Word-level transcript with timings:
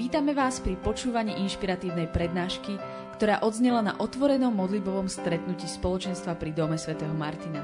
Vítame 0.00 0.32
vás 0.32 0.64
pri 0.64 0.80
počúvaní 0.80 1.44
inšpiratívnej 1.44 2.08
prednášky, 2.08 2.80
ktorá 3.20 3.44
odznela 3.44 3.84
na 3.84 3.92
otvorenom 4.00 4.48
modlibovom 4.48 5.12
stretnutí 5.12 5.68
spoločenstva 5.68 6.40
pri 6.40 6.56
Dome 6.56 6.80
svätého 6.80 7.12
Martina. 7.12 7.60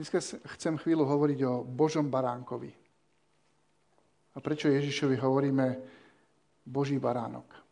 Dneska 0.00 0.24
chcem 0.56 0.80
chvíľu 0.80 1.04
hovoriť 1.04 1.40
o 1.44 1.60
Božom 1.60 2.08
baránkovi. 2.08 2.72
A 4.32 4.40
prečo 4.40 4.72
Ježišovi 4.72 5.20
hovoríme 5.20 5.76
Boží 6.64 6.96
baránok? 6.96 7.69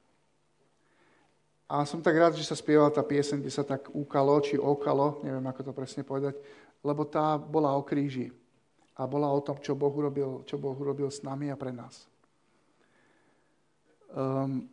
A 1.68 1.84
som 1.84 2.00
tak 2.00 2.16
rád, 2.16 2.32
že 2.32 2.48
sa 2.48 2.56
spievala 2.56 2.88
tá 2.88 3.04
piesen, 3.04 3.44
kde 3.44 3.52
sa 3.52 3.60
tak 3.60 3.92
úkalo, 3.92 4.40
či 4.40 4.56
okalo, 4.56 5.20
neviem 5.20 5.44
ako 5.44 5.68
to 5.68 5.72
presne 5.76 6.00
povedať, 6.00 6.40
lebo 6.80 7.04
tá 7.04 7.36
bola 7.36 7.76
o 7.76 7.84
kríži. 7.84 8.32
A 8.96 9.04
bola 9.04 9.28
o 9.28 9.38
tom, 9.44 9.60
čo 9.60 9.76
Boh 9.76 9.92
urobil, 9.92 10.42
čo 10.48 10.56
boh 10.58 10.74
urobil 10.74 11.12
s 11.12 11.22
nami 11.22 11.52
a 11.52 11.60
pre 11.60 11.70
nás. 11.70 12.08
Um, 14.10 14.64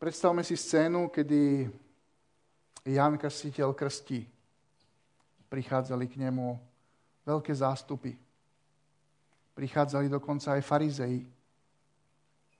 predstavme 0.00 0.40
si 0.42 0.56
scénu, 0.56 1.12
kedy 1.12 1.68
Jan 2.88 3.20
Krstiteľ 3.20 3.76
krstí. 3.76 4.24
Prichádzali 5.52 6.08
k 6.08 6.18
nemu 6.24 6.56
veľké 7.28 7.52
zástupy. 7.52 8.16
Prichádzali 9.54 10.08
dokonca 10.08 10.56
aj 10.56 10.66
farizei 10.66 11.24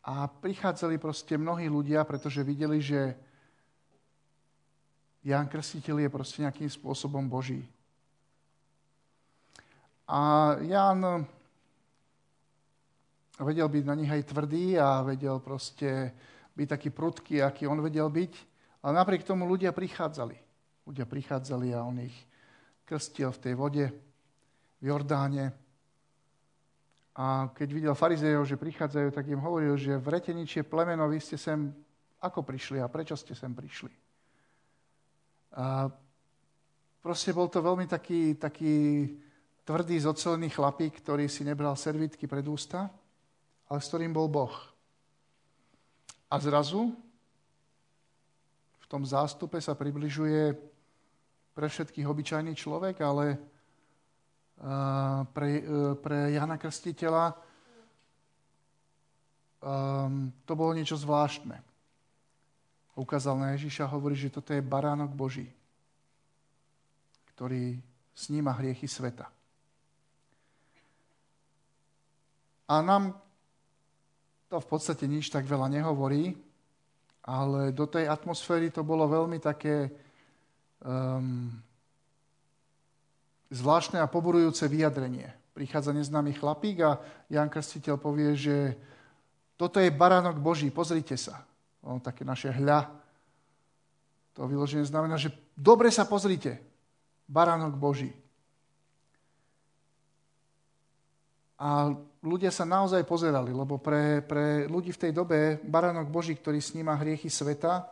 a 0.05 0.29
prichádzali 0.29 1.01
proste 1.01 1.41
mnohí 1.41 1.65
ľudia, 1.73 2.05
pretože 2.05 2.45
videli, 2.45 2.85
že 2.85 3.17
Ján 5.25 5.49
Krstiteľ 5.49 6.05
je 6.05 6.11
proste 6.13 6.45
nejakým 6.45 6.69
spôsobom 6.69 7.25
Boží. 7.25 7.65
A 10.05 10.53
Ján 10.61 11.25
vedel 13.41 13.65
byť 13.65 13.85
na 13.89 13.97
nich 13.97 14.13
aj 14.13 14.29
tvrdý 14.29 14.77
a 14.77 15.01
vedel 15.01 15.41
proste 15.41 16.13
byť 16.53 16.69
taký 16.69 16.93
prudký, 16.93 17.41
aký 17.41 17.65
on 17.65 17.81
vedel 17.81 18.13
byť. 18.13 18.33
Ale 18.85 19.01
napriek 19.01 19.25
tomu 19.25 19.49
ľudia 19.49 19.73
prichádzali. 19.73 20.37
Ľudia 20.85 21.09
prichádzali 21.09 21.73
a 21.73 21.89
on 21.89 22.05
ich 22.05 22.17
krstil 22.85 23.33
v 23.33 23.41
tej 23.41 23.55
vode, 23.57 23.85
v 24.79 24.83
Jordáne. 24.85 25.64
A 27.15 27.47
keď 27.55 27.69
videl 27.71 27.95
farizejov, 27.95 28.43
že 28.43 28.59
prichádzajú, 28.59 29.09
tak 29.15 29.31
im 29.31 29.39
hovoril, 29.39 29.79
že 29.79 29.95
v 29.95 30.19
reteničie 30.19 30.67
plemeno, 30.67 31.07
vy 31.07 31.23
ste 31.23 31.39
sem 31.39 31.71
ako 32.19 32.43
prišli 32.43 32.83
a 32.83 32.91
prečo 32.91 33.15
ste 33.15 33.39
sem 33.39 33.55
prišli. 33.55 33.95
A 35.55 35.87
proste 36.99 37.31
bol 37.31 37.47
to 37.47 37.63
veľmi 37.63 37.87
taký, 37.87 38.35
taký 38.35 39.07
tvrdý, 39.63 40.03
zocelený 40.03 40.51
chlapík, 40.51 40.99
ktorý 40.99 41.31
si 41.31 41.47
nebral 41.47 41.79
servitky 41.79 42.27
pred 42.27 42.43
ústa, 42.51 42.91
ale 43.71 43.79
s 43.79 43.89
ktorým 43.95 44.11
bol 44.11 44.27
Boh. 44.27 44.53
A 46.27 46.35
zrazu 46.43 46.99
v 48.83 48.87
tom 48.91 49.07
zástupe 49.07 49.63
sa 49.63 49.79
približuje 49.79 50.51
pre 51.55 51.71
všetkých 51.71 52.11
obyčajný 52.11 52.59
človek, 52.59 52.99
ale 53.07 53.39
pre, 55.35 55.51
e, 55.59 55.95
pre 55.99 56.31
Jana 56.31 56.57
Krstiteľa 56.57 57.35
um, 59.61 60.31
to 60.47 60.53
bolo 60.55 60.73
niečo 60.73 60.95
zvláštne. 60.95 61.59
Ukázal 62.95 63.35
na 63.35 63.49
Ježiša 63.59 63.91
a 63.91 63.95
hovorí, 63.99 64.15
že 64.15 64.31
toto 64.31 64.55
je 64.55 64.63
baránok 64.63 65.11
Boží, 65.11 65.51
ktorý 67.35 67.83
sníma 68.15 68.55
hriechy 68.55 68.87
sveta. 68.87 69.27
A 72.71 72.81
nám 72.81 73.19
to 74.47 74.63
v 74.63 74.71
podstate 74.71 75.11
nič 75.11 75.29
tak 75.29 75.45
veľa 75.45 75.67
nehovorí, 75.67 76.39
ale 77.27 77.75
do 77.75 77.91
tej 77.91 78.07
atmosféry 78.07 78.71
to 78.71 78.87
bolo 78.87 79.11
veľmi 79.11 79.43
také 79.43 79.91
um, 80.87 81.51
zvláštne 83.55 84.03
a 84.03 84.11
poborujúce 84.11 84.67
vyjadrenie. 84.67 85.31
Prichádza 85.55 85.95
neznámy 85.95 86.35
chlapík 86.35 86.83
a 86.83 86.99
Jan 87.31 87.47
Krstiteľ 87.47 87.95
povie, 88.03 88.35
že 88.35 88.75
toto 89.55 89.79
je 89.79 89.95
baránok 89.95 90.43
Boží, 90.43 90.75
pozrite 90.75 91.15
sa. 91.15 91.47
On 91.87 92.03
také 92.03 92.27
naše 92.27 92.51
hľa. 92.51 92.91
To 94.35 94.51
vyloženie 94.51 94.83
znamená, 94.83 95.15
že 95.15 95.31
dobre 95.55 95.95
sa 95.95 96.03
pozrite. 96.11 96.59
Baránok 97.31 97.79
Boží. 97.79 98.11
A 101.55 101.95
ľudia 102.19 102.51
sa 102.51 102.67
naozaj 102.67 103.07
pozerali, 103.07 103.55
lebo 103.55 103.79
pre, 103.79 104.27
pre 104.27 104.67
ľudí 104.67 104.91
v 104.91 105.01
tej 105.07 105.13
dobe 105.15 105.63
baránok 105.63 106.11
Boží, 106.11 106.35
ktorý 106.35 106.59
sníma 106.59 106.99
hriechy 106.99 107.31
sveta, 107.31 107.87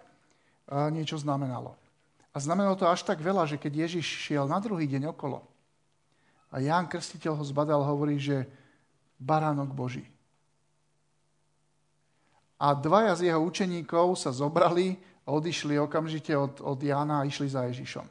niečo 0.90 1.14
znamenalo. 1.14 1.78
A 2.34 2.42
znamenalo 2.42 2.74
to 2.74 2.90
až 2.90 3.06
tak 3.06 3.22
veľa, 3.22 3.46
že 3.46 3.60
keď 3.60 3.86
Ježiš 3.86 4.26
šiel 4.26 4.50
na 4.50 4.58
druhý 4.58 4.90
deň 4.90 5.14
okolo, 5.14 5.51
a 6.52 6.60
Ján 6.60 6.84
Krstiteľ 6.84 7.40
ho 7.40 7.44
zbadal, 7.48 7.80
hovorí, 7.80 8.20
že 8.20 8.44
baránok 9.16 9.72
Boží. 9.72 10.04
A 12.60 12.76
dvaja 12.76 13.16
z 13.16 13.32
jeho 13.32 13.40
učeníkov 13.42 14.14
sa 14.20 14.30
zobrali 14.30 15.00
a 15.24 15.32
odišli 15.32 15.80
okamžite 15.80 16.36
od, 16.36 16.60
od 16.60 16.78
Jána 16.78 17.24
a 17.24 17.26
išli 17.26 17.48
za 17.48 17.64
Ježišom. 17.66 18.06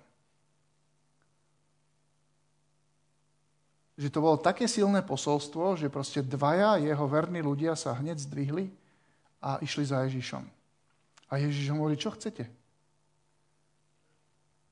Že 4.01 4.09
to 4.09 4.19
bolo 4.19 4.41
také 4.41 4.65
silné 4.65 5.05
posolstvo, 5.05 5.77
že 5.77 5.93
proste 5.93 6.25
dvaja 6.25 6.81
jeho 6.81 7.05
verní 7.05 7.45
ľudia 7.45 7.77
sa 7.77 7.93
hneď 7.93 8.17
zdvihli 8.25 8.73
a 9.37 9.61
išli 9.61 9.85
za 9.85 10.01
Ježišom. 10.09 10.43
A 11.29 11.33
Ježiš 11.37 11.69
hovorí, 11.71 11.95
čo 11.95 12.11
chcete? 12.11 12.49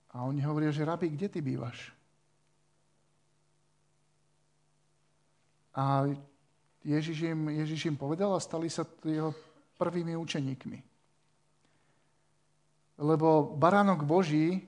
A 0.09 0.25
oni 0.25 0.41
hovoria, 0.41 0.73
že 0.73 0.83
rabi, 0.83 1.13
kde 1.13 1.29
ty 1.29 1.39
bývaš? 1.39 1.98
A 5.75 6.09
Ježiš 6.83 7.21
im, 7.29 7.49
Ježiš 7.49 7.85
im 7.91 7.97
povedal 7.99 8.33
a 8.33 8.41
stali 8.41 8.69
sa 8.71 8.87
jeho 9.05 9.35
prvými 9.77 10.15
učeníkmi. 10.15 10.77
Lebo 12.99 13.55
baránok 13.55 14.03
Boží 14.03 14.59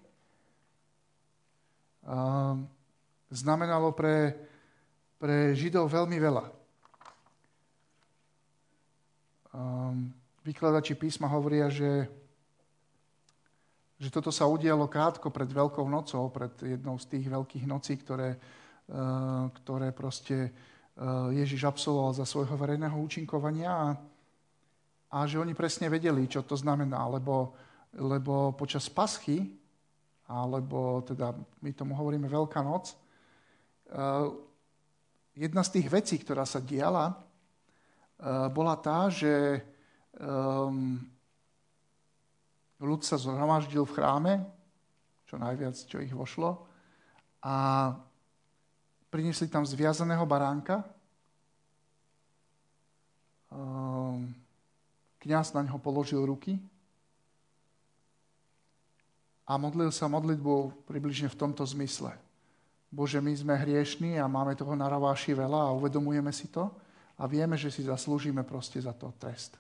uh, 2.08 2.56
znamenalo 3.32 3.92
pre, 3.92 4.36
pre 5.20 5.56
Židov 5.56 5.92
veľmi 5.92 6.16
veľa. 6.20 6.46
Um, 9.52 10.16
vykladači 10.48 10.96
písma 10.96 11.28
hovoria, 11.28 11.68
že, 11.68 12.08
že 14.00 14.08
toto 14.08 14.32
sa 14.32 14.48
udialo 14.48 14.88
krátko 14.88 15.28
pred 15.28 15.52
Veľkou 15.52 15.84
nocou, 15.92 16.32
pred 16.32 16.56
jednou 16.56 16.96
z 16.96 17.06
tých 17.12 17.28
veľkých 17.28 17.66
nocí, 17.68 18.00
ktoré, 18.00 18.40
ktoré 19.62 19.92
proste 19.92 20.52
Ježiš 21.32 21.64
absolvoval 21.66 22.14
za 22.14 22.26
svojho 22.28 22.54
verejného 22.60 22.94
účinkovania 23.00 23.72
a, 23.72 23.88
a 25.12 25.18
že 25.24 25.40
oni 25.40 25.56
presne 25.56 25.88
vedeli, 25.88 26.28
čo 26.28 26.44
to 26.44 26.60
znamená, 26.60 27.08
lebo, 27.08 27.56
lebo 27.96 28.52
počas 28.54 28.92
paschy, 28.92 29.62
alebo 30.32 31.04
teda 31.04 31.36
my 31.64 31.72
tomu 31.76 31.96
hovoríme 31.96 32.28
Veľká 32.32 32.64
noc, 32.64 32.92
eh, 32.92 34.28
jedna 35.36 35.64
z 35.64 35.80
tých 35.80 35.88
vecí, 35.92 36.16
ktorá 36.20 36.48
sa 36.48 36.64
diala, 36.64 37.16
eh, 37.16 38.48
bola 38.52 38.76
tá, 38.80 39.12
že 39.12 39.64
um, 40.20 41.00
ľud 42.84 43.02
sa 43.02 43.16
zhromaždil 43.16 43.88
v 43.88 43.96
chráme, 43.96 44.34
čo 45.26 45.40
najviac, 45.40 45.76
čo 45.88 46.04
ich 46.04 46.12
vošlo, 46.12 46.68
a 47.42 47.56
priniesli 49.12 49.52
tam 49.52 49.68
zviazaného 49.68 50.24
baránka. 50.24 50.88
Ehm, 53.52 54.32
kňaz 55.20 55.52
na 55.52 55.68
ňo 55.68 55.78
položil 55.84 56.24
ruky 56.24 56.56
a 59.44 59.60
modlil 59.60 59.92
sa 59.92 60.08
modlitbu 60.08 60.88
približne 60.88 61.28
v 61.28 61.36
tomto 61.36 61.68
zmysle. 61.68 62.16
Bože, 62.88 63.20
my 63.20 63.36
sme 63.36 63.56
hriešní 63.60 64.16
a 64.16 64.32
máme 64.32 64.56
toho 64.56 64.76
naraváši 64.80 65.36
veľa 65.36 65.68
a 65.68 65.76
uvedomujeme 65.76 66.32
si 66.32 66.48
to 66.48 66.72
a 67.20 67.28
vieme, 67.28 67.60
že 67.60 67.68
si 67.68 67.84
zaslúžime 67.84 68.48
proste 68.48 68.80
za 68.80 68.96
to 68.96 69.12
trest. 69.20 69.60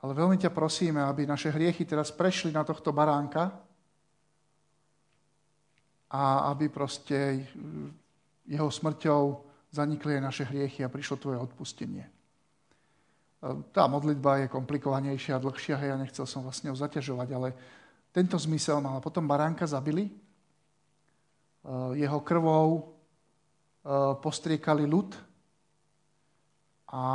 Ale 0.00 0.16
veľmi 0.16 0.40
ťa 0.40 0.50
prosíme, 0.50 0.98
aby 1.04 1.28
naše 1.28 1.52
hriechy 1.52 1.84
teraz 1.84 2.10
prešli 2.10 2.50
na 2.50 2.64
tohto 2.64 2.90
baránka 2.90 3.54
a 6.12 6.52
aby 6.52 6.68
proste 6.68 7.48
jeho 8.46 8.68
smrťou 8.70 9.22
zanikli 9.72 10.18
aj 10.18 10.22
naše 10.22 10.44
hriechy 10.44 10.84
a 10.84 10.92
prišlo 10.92 11.16
tvoje 11.16 11.38
odpustenie. 11.40 12.04
Tá 13.74 13.90
modlitba 13.90 14.46
je 14.46 14.52
komplikovanejšia 14.52 15.34
a 15.34 15.42
dlhšia, 15.42 15.74
hej, 15.80 15.90
ja 15.90 15.96
nechcel 15.98 16.26
som 16.30 16.46
vlastne 16.46 16.70
ho 16.70 16.76
zaťažovať, 16.78 17.28
ale 17.34 17.48
tento 18.14 18.38
zmysel 18.38 18.78
mal. 18.78 19.02
Potom 19.02 19.26
baránka 19.26 19.66
zabili 19.66 20.12
jeho 21.94 22.20
krvou 22.22 22.94
postriekali 24.22 24.86
ľud 24.86 25.18
a, 26.86 27.06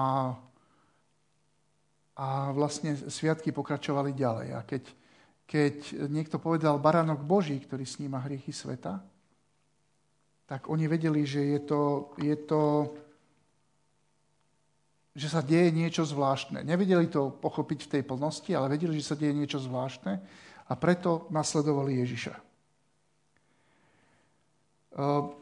a 2.17 2.27
vlastne 2.51 2.97
sviatky 3.07 3.55
pokračovali 3.55 4.11
ďalej. 4.11 4.47
A 4.51 4.59
keď, 4.67 4.83
keď 5.47 5.75
niekto 6.11 6.43
povedal 6.43 6.75
baránok 6.75 7.23
Boží, 7.23 7.55
ktorý 7.61 7.87
sníma 7.87 8.19
hriechy 8.25 8.51
sveta, 8.51 8.99
tak 10.47 10.71
oni 10.71 10.87
vedeli, 10.87 11.27
že 11.27 11.43
je 11.43 11.59
to, 11.59 11.81
je 12.17 12.35
to 12.47 12.61
že 15.17 15.33
sa 15.33 15.41
deje 15.41 15.73
niečo 15.73 16.05
zvláštne. 16.05 16.61
Nevedeli 16.61 17.09
to 17.09 17.33
pochopiť 17.33 17.89
v 17.89 17.91
tej 17.97 18.03
plnosti, 18.05 18.53
ale 18.53 18.77
vedeli, 18.77 19.01
že 19.01 19.09
sa 19.09 19.17
deje 19.17 19.33
niečo 19.33 19.57
zvláštne 19.57 20.21
a 20.69 20.73
preto 20.77 21.25
nasledovali 21.33 21.97
Ježiša. 22.05 22.37
Ehm, 24.93 25.33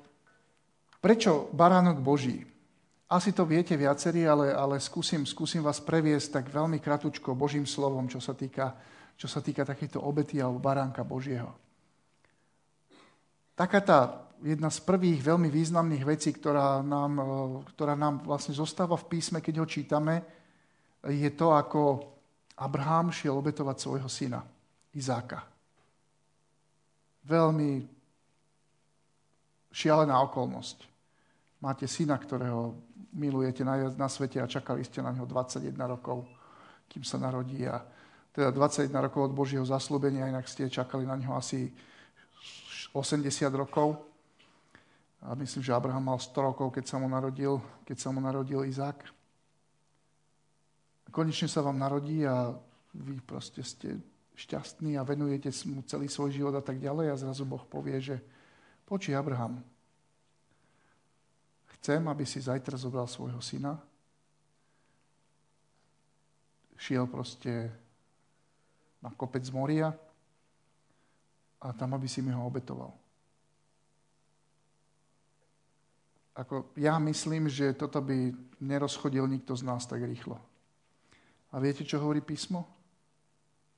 prečo 1.03 1.51
baránok 1.51 1.99
Boží? 1.99 2.47
Asi 3.11 3.35
to 3.35 3.43
viete 3.43 3.75
viacerí, 3.75 4.23
ale, 4.23 4.55
ale 4.55 4.79
skúsim, 4.79 5.27
skúsim 5.27 5.59
vás 5.59 5.83
previesť 5.83 6.39
tak 6.41 6.45
veľmi 6.55 6.79
kratučko 6.79 7.35
Božím 7.35 7.67
slovom, 7.67 8.07
čo 8.07 8.23
sa 8.23 8.31
týka, 8.31 8.79
čo 9.19 9.27
sa 9.27 9.43
týka 9.43 9.67
takéto 9.67 9.99
obety 9.99 10.39
alebo 10.39 10.63
baránka 10.63 11.03
Božieho. 11.03 11.51
Taká 13.59 13.79
tá 13.83 13.99
jedna 14.43 14.67
z 14.73 14.79
prvých 14.83 15.21
veľmi 15.23 15.47
významných 15.47 16.03
vecí, 16.03 16.33
ktorá 16.35 16.81
nám, 16.81 17.11
e, 17.19 17.23
ktorá 17.75 17.95
nám 17.95 18.25
vlastne 18.25 18.57
zostáva 18.57 18.99
v 18.99 19.07
písme, 19.07 19.39
keď 19.39 19.63
ho 19.63 19.67
čítame, 19.67 20.15
je 21.05 21.29
to, 21.37 21.53
ako 21.53 22.01
Abraham 22.57 23.13
šiel 23.13 23.37
obetovať 23.37 23.77
svojho 23.77 24.09
syna, 24.09 24.41
Izáka. 24.95 25.43
Veľmi 27.25 27.83
šialená 29.75 30.15
okolnosť. 30.23 30.88
Máte 31.59 31.85
syna, 31.85 32.15
ktorého 32.15 32.79
milujete 33.11 33.67
najviac 33.67 33.99
na 33.99 34.07
svete 34.07 34.39
a 34.39 34.47
čakali 34.47 34.88
ste 34.88 35.03
na 35.03 35.11
neho 35.11 35.27
21 35.27 35.75
rokov, 35.83 36.23
kým 36.88 37.03
sa 37.03 37.19
narodí. 37.19 37.67
A 37.67 37.83
teda 38.31 38.55
21 38.55 38.91
rokov 39.11 39.31
od 39.31 39.33
Božieho 39.35 39.65
zaslúbenia, 39.67 40.31
inak 40.31 40.47
ste 40.47 40.71
čakali 40.71 41.03
na 41.03 41.19
neho 41.19 41.35
asi 41.35 41.71
80 42.95 43.27
rokov. 43.51 44.14
A 45.25 45.33
myslím, 45.33 45.66
že 45.66 45.74
Abraham 45.74 46.13
mal 46.13 46.19
100 46.22 46.38
rokov, 46.38 46.69
keď 46.69 46.86
sa 46.86 47.01
mu 47.01 47.10
narodil, 47.10 47.57
keď 47.81 47.98
sa 47.98 48.13
mu 48.13 48.22
narodil 48.22 48.62
Izák. 48.62 49.01
Konečne 51.10 51.50
sa 51.50 51.66
vám 51.66 51.81
narodí 51.81 52.22
a 52.30 52.54
vy 52.94 53.18
proste 53.25 53.66
ste 53.66 53.98
šťastní 54.36 55.00
a 55.00 55.07
venujete 55.07 55.50
mu 55.66 55.81
celý 55.88 56.12
svoj 56.12 56.30
život 56.30 56.54
a 56.54 56.62
tak 56.62 56.77
ďalej 56.77 57.10
a 57.10 57.19
zrazu 57.19 57.48
Boh 57.48 57.63
povie, 57.66 57.98
že 58.04 58.19
počí 58.86 59.16
Abraham, 59.16 59.63
chcem, 61.80 62.04
aby 62.06 62.27
si 62.27 62.44
zajtra 62.44 62.77
zobral 62.77 63.07
svojho 63.07 63.39
syna, 63.42 63.80
šiel 66.75 67.07
proste 67.07 67.72
na 69.00 69.10
kopec 69.16 69.42
z 69.42 69.56
Moria 69.56 69.89
a 71.63 71.68
tam, 71.74 71.95
aby 71.95 72.06
si 72.06 72.19
mi 72.22 72.36
ho 72.36 72.44
obetoval. 72.44 73.04
Ako 76.35 76.75
ja 76.75 76.99
myslím, 76.99 77.47
že 77.47 77.71
toto 77.71 78.03
by 78.03 78.35
nerozchodil 78.59 79.23
nikto 79.23 79.55
z 79.55 79.63
nás 79.63 79.87
tak 79.87 80.03
rýchlo. 80.03 80.35
A 81.55 81.63
viete, 81.63 81.87
čo 81.87 82.03
hovorí 82.03 82.19
písmo? 82.19 82.67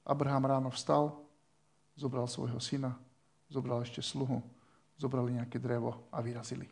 Abraham 0.02 0.50
ráno 0.50 0.70
vstal, 0.74 1.14
zobral 1.94 2.26
svojho 2.26 2.58
syna, 2.58 2.98
zobral 3.54 3.86
ešte 3.86 4.02
sluhu, 4.02 4.42
zobrali 4.98 5.38
nejaké 5.38 5.62
drevo 5.62 6.10
a 6.10 6.18
vyrazili. 6.18 6.66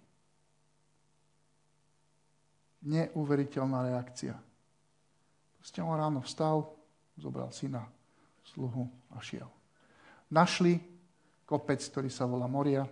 Neuveriteľná 2.81 3.85
reakcia. 3.85 4.33
Proste 5.61 5.79
on 5.85 5.97
ráno 5.97 6.25
vstal, 6.25 6.65
zobral 7.17 7.53
syna, 7.53 7.85
sluhu 8.41 8.89
a 9.13 9.21
šiel. 9.21 9.49
Našli 10.33 10.81
kopec, 11.45 11.81
ktorý 11.81 12.09
sa 12.09 12.25
volá 12.25 12.49
Moria, 12.49 12.89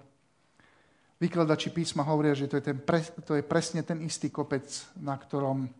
Vykladači 1.23 1.71
písma 1.71 2.03
hovoria, 2.03 2.35
že 2.35 2.51
to 2.51 2.59
je, 2.59 2.63
ten, 2.67 2.83
to 3.23 3.39
je 3.39 3.43
presne 3.47 3.79
ten 3.79 4.03
istý 4.03 4.27
kopec, 4.27 4.67
na 4.99 5.15
ktorom 5.15 5.63
uh, 5.63 5.71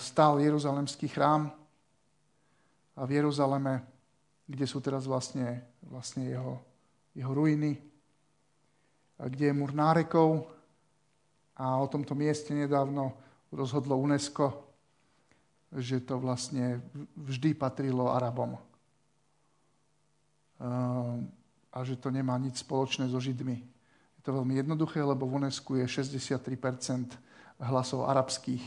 stál 0.00 0.40
Jeruzalemský 0.40 1.12
chrám 1.12 1.52
a 2.96 3.04
v 3.04 3.20
Jeruzaleme, 3.20 3.84
kde 4.48 4.64
sú 4.64 4.80
teraz 4.80 5.04
vlastne, 5.04 5.60
vlastne 5.84 6.24
jeho, 6.24 6.56
jeho 7.12 7.36
ruiny, 7.36 7.76
a 9.20 9.28
kde 9.28 9.52
je 9.52 9.58
múr 9.60 9.76
nárekov 9.76 10.48
a 11.60 11.76
o 11.76 11.84
tomto 11.84 12.16
mieste 12.16 12.56
nedávno 12.56 13.12
rozhodlo 13.52 14.00
UNESCO, 14.00 14.72
že 15.76 16.00
to 16.00 16.16
vlastne 16.16 16.80
vždy 17.12 17.52
patrilo 17.52 18.08
Arabom. 18.08 18.56
Uh, 20.56 21.20
a 21.68 21.84
že 21.84 22.00
to 22.00 22.08
nemá 22.08 22.40
nič 22.40 22.64
spoločné 22.64 23.12
so 23.12 23.20
Židmi 23.20 23.73
to 24.24 24.32
je 24.32 24.38
veľmi 24.40 24.56
jednoduché, 24.56 25.04
lebo 25.04 25.28
v 25.28 25.36
UNESCO 25.44 25.76
je 25.76 25.84
63% 25.84 26.40
hlasov 27.60 28.08
arabských. 28.08 28.64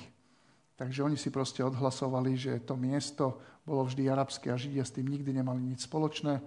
Takže 0.78 1.02
oni 1.02 1.18
si 1.18 1.34
proste 1.34 1.66
odhlasovali, 1.66 2.38
že 2.38 2.62
to 2.62 2.78
miesto 2.78 3.42
bolo 3.66 3.82
vždy 3.90 4.06
arabské 4.06 4.54
a 4.54 4.62
Židia 4.62 4.86
s 4.86 4.94
tým 4.94 5.10
nikdy 5.10 5.34
nemali 5.34 5.58
nič 5.60 5.90
spoločné, 5.90 6.38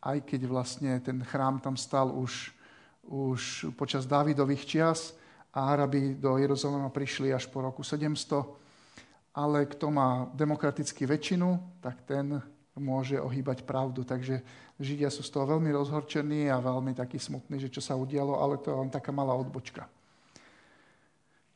aj 0.00 0.24
keď 0.24 0.40
vlastne 0.48 0.96
ten 1.04 1.20
chrám 1.20 1.60
tam 1.60 1.76
stal 1.76 2.08
už, 2.08 2.56
už 3.04 3.70
počas 3.76 4.08
Dávidových 4.08 4.64
čias 4.64 5.12
a 5.52 5.76
Arabi 5.76 6.16
do 6.16 6.40
Jeruzalema 6.40 6.88
prišli 6.88 7.36
až 7.36 7.52
po 7.52 7.60
roku 7.60 7.84
700. 7.84 9.36
Ale 9.36 9.68
kto 9.68 9.92
má 9.92 10.32
demokraticky 10.32 11.04
väčšinu, 11.04 11.80
tak 11.84 12.08
ten 12.08 12.40
môže 12.76 13.16
ohýbať 13.16 13.64
pravdu. 13.64 14.04
Takže 14.04 14.44
Židia 14.76 15.08
sú 15.08 15.24
z 15.24 15.32
toho 15.32 15.56
veľmi 15.56 15.72
rozhorčení 15.72 16.52
a 16.52 16.60
veľmi 16.60 16.92
takí 16.92 17.16
smutní, 17.16 17.56
že 17.56 17.72
čo 17.72 17.80
sa 17.80 17.96
udialo, 17.96 18.36
ale 18.36 18.60
to 18.60 18.68
je 18.68 18.76
len 18.76 18.90
taká 18.92 19.10
malá 19.10 19.32
odbočka. 19.32 19.88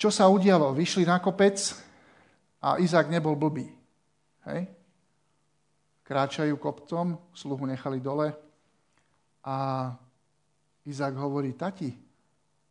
Čo 0.00 0.08
sa 0.08 0.32
udialo? 0.32 0.72
Vyšli 0.72 1.05
na 1.05 1.20
kopec 1.20 1.61
a 2.64 2.81
Izák 2.81 3.12
nebol 3.12 3.37
blbý. 3.37 3.69
Hej? 4.49 4.64
Kráčajú 6.08 6.56
kopcom, 6.56 7.20
sluhu 7.37 7.68
nechali 7.68 8.00
dole 8.00 8.33
a 9.45 9.56
Izák 10.88 11.12
hovorí, 11.21 11.52
tati, 11.52 11.92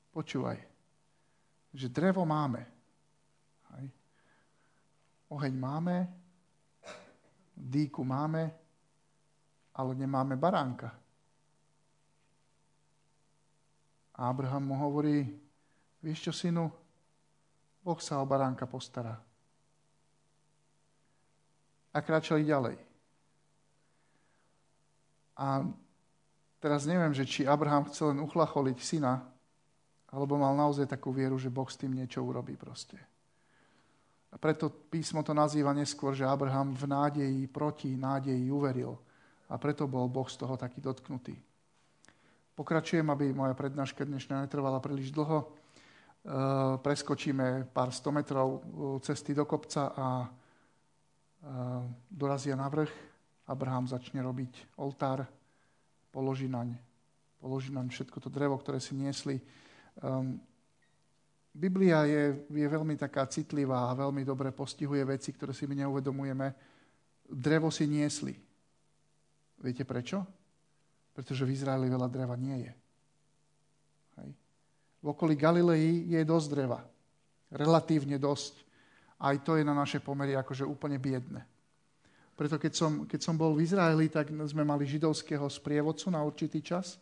počúvaj, 0.10 0.58
že 1.70 1.88
drevo 1.94 2.26
máme. 2.26 2.66
Hej? 3.78 3.86
Oheň 5.30 5.54
máme, 5.54 6.19
dýku 7.60 8.08
máme, 8.08 8.48
ale 9.76 9.92
nemáme 9.96 10.40
baránka. 10.40 10.96
A 14.16 14.28
Abraham 14.32 14.64
mu 14.72 14.76
hovorí, 14.80 15.28
vieš 16.04 16.28
čo, 16.28 16.32
synu, 16.32 16.72
Boh 17.84 18.00
sa 18.00 18.20
o 18.20 18.26
baránka 18.28 18.68
postará. 18.68 19.16
A 21.96 22.00
kráčali 22.04 22.44
ďalej. 22.44 22.76
A 25.40 25.64
teraz 26.60 26.84
neviem, 26.84 27.16
že 27.16 27.24
či 27.24 27.48
Abraham 27.48 27.88
chcel 27.88 28.12
len 28.12 28.20
uchlacholiť 28.20 28.78
syna, 28.84 29.24
alebo 30.12 30.36
mal 30.36 30.52
naozaj 30.52 30.92
takú 30.92 31.16
vieru, 31.16 31.40
že 31.40 31.48
Boh 31.48 31.68
s 31.72 31.80
tým 31.80 31.96
niečo 31.96 32.20
urobí 32.20 32.60
proste. 32.60 33.00
A 34.30 34.38
preto 34.38 34.70
písmo 34.70 35.26
to 35.26 35.34
nazýva 35.34 35.74
neskôr, 35.74 36.14
že 36.14 36.28
Abraham 36.28 36.78
v 36.78 36.86
nádeji 36.86 37.42
proti 37.50 37.98
nádeji 37.98 38.54
uveril. 38.54 38.94
A 39.50 39.58
preto 39.58 39.90
bol 39.90 40.06
Boh 40.06 40.30
z 40.30 40.38
toho 40.38 40.54
taký 40.54 40.78
dotknutý. 40.78 41.34
Pokračujem, 42.54 43.08
aby 43.10 43.34
moja 43.34 43.58
prednáška 43.58 44.06
dnešná 44.06 44.46
netrvala 44.46 44.78
príliš 44.78 45.10
dlho. 45.10 45.42
E, 45.42 45.46
preskočíme 46.78 47.72
pár 47.74 47.90
sto 47.90 48.12
metrov 48.12 48.60
e, 48.60 48.60
cesty 49.02 49.34
do 49.34 49.48
kopca 49.48 49.96
a 49.96 50.08
e, 50.22 50.30
dorazia 52.12 52.54
na 52.54 52.70
vrch. 52.70 52.92
Abraham 53.50 53.90
začne 53.90 54.22
robiť 54.22 54.78
oltár, 54.78 55.26
položí 56.14 56.46
naň, 56.46 56.78
položí 57.42 57.74
naň 57.74 57.90
všetko 57.90 58.22
to 58.22 58.30
drevo, 58.30 58.60
ktoré 58.62 58.78
si 58.78 58.94
niesli. 58.94 59.42
Ehm, 60.06 60.38
Biblia 61.60 62.08
je, 62.08 62.48
je 62.48 62.68
veľmi 62.72 62.96
taká 62.96 63.28
citlivá 63.28 63.92
a 63.92 63.98
veľmi 64.00 64.24
dobre 64.24 64.56
postihuje 64.56 65.04
veci, 65.04 65.36
ktoré 65.36 65.52
si 65.52 65.68
my 65.68 65.84
neuvedomujeme. 65.84 66.56
Drevo 67.28 67.68
si 67.68 67.84
niesli. 67.84 68.32
Viete 69.60 69.84
prečo? 69.84 70.24
Pretože 71.12 71.44
v 71.44 71.52
Izraeli 71.52 71.92
veľa 71.92 72.08
dreva 72.08 72.40
nie 72.40 72.64
je. 72.64 72.72
Hej. 74.24 74.30
V 75.04 75.06
okolí 75.12 75.36
Galilei 75.36 76.08
je 76.08 76.24
dosť 76.24 76.48
dreva. 76.48 76.80
Relatívne 77.52 78.16
dosť. 78.16 78.64
Aj 79.20 79.36
to 79.44 79.60
je 79.60 79.68
na 79.68 79.76
naše 79.76 80.00
pomery 80.00 80.40
akože 80.40 80.64
úplne 80.64 80.96
biedne. 80.96 81.44
Preto 82.40 82.56
keď 82.56 82.72
som, 82.72 83.04
keď 83.04 83.20
som 83.20 83.36
bol 83.36 83.52
v 83.52 83.68
Izraeli, 83.68 84.08
tak 84.08 84.32
sme 84.32 84.64
mali 84.64 84.88
židovského 84.88 85.44
sprievodcu 85.52 86.08
na 86.08 86.24
určitý 86.24 86.64
čas 86.64 86.96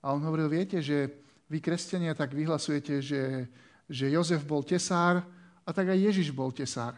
A 0.00 0.16
on 0.16 0.22
hovoril, 0.24 0.48
viete, 0.48 0.80
že 0.80 1.10
vy 1.50 1.58
kresťania 1.60 2.14
tak 2.14 2.32
vyhlasujete, 2.32 3.02
že, 3.02 3.50
že 3.90 4.06
Jozef 4.06 4.46
bol 4.46 4.62
tesár 4.62 5.26
a 5.66 5.70
tak 5.74 5.90
aj 5.90 5.98
Ježiš 5.98 6.30
bol 6.30 6.54
tesár. 6.54 6.94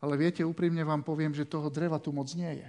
Ale 0.00 0.16
viete, 0.16 0.40
úprimne 0.40 0.80
vám 0.80 1.04
poviem, 1.04 1.36
že 1.36 1.44
toho 1.44 1.68
dreva 1.68 2.00
tu 2.00 2.10
moc 2.10 2.32
nie 2.32 2.64
je. 2.64 2.68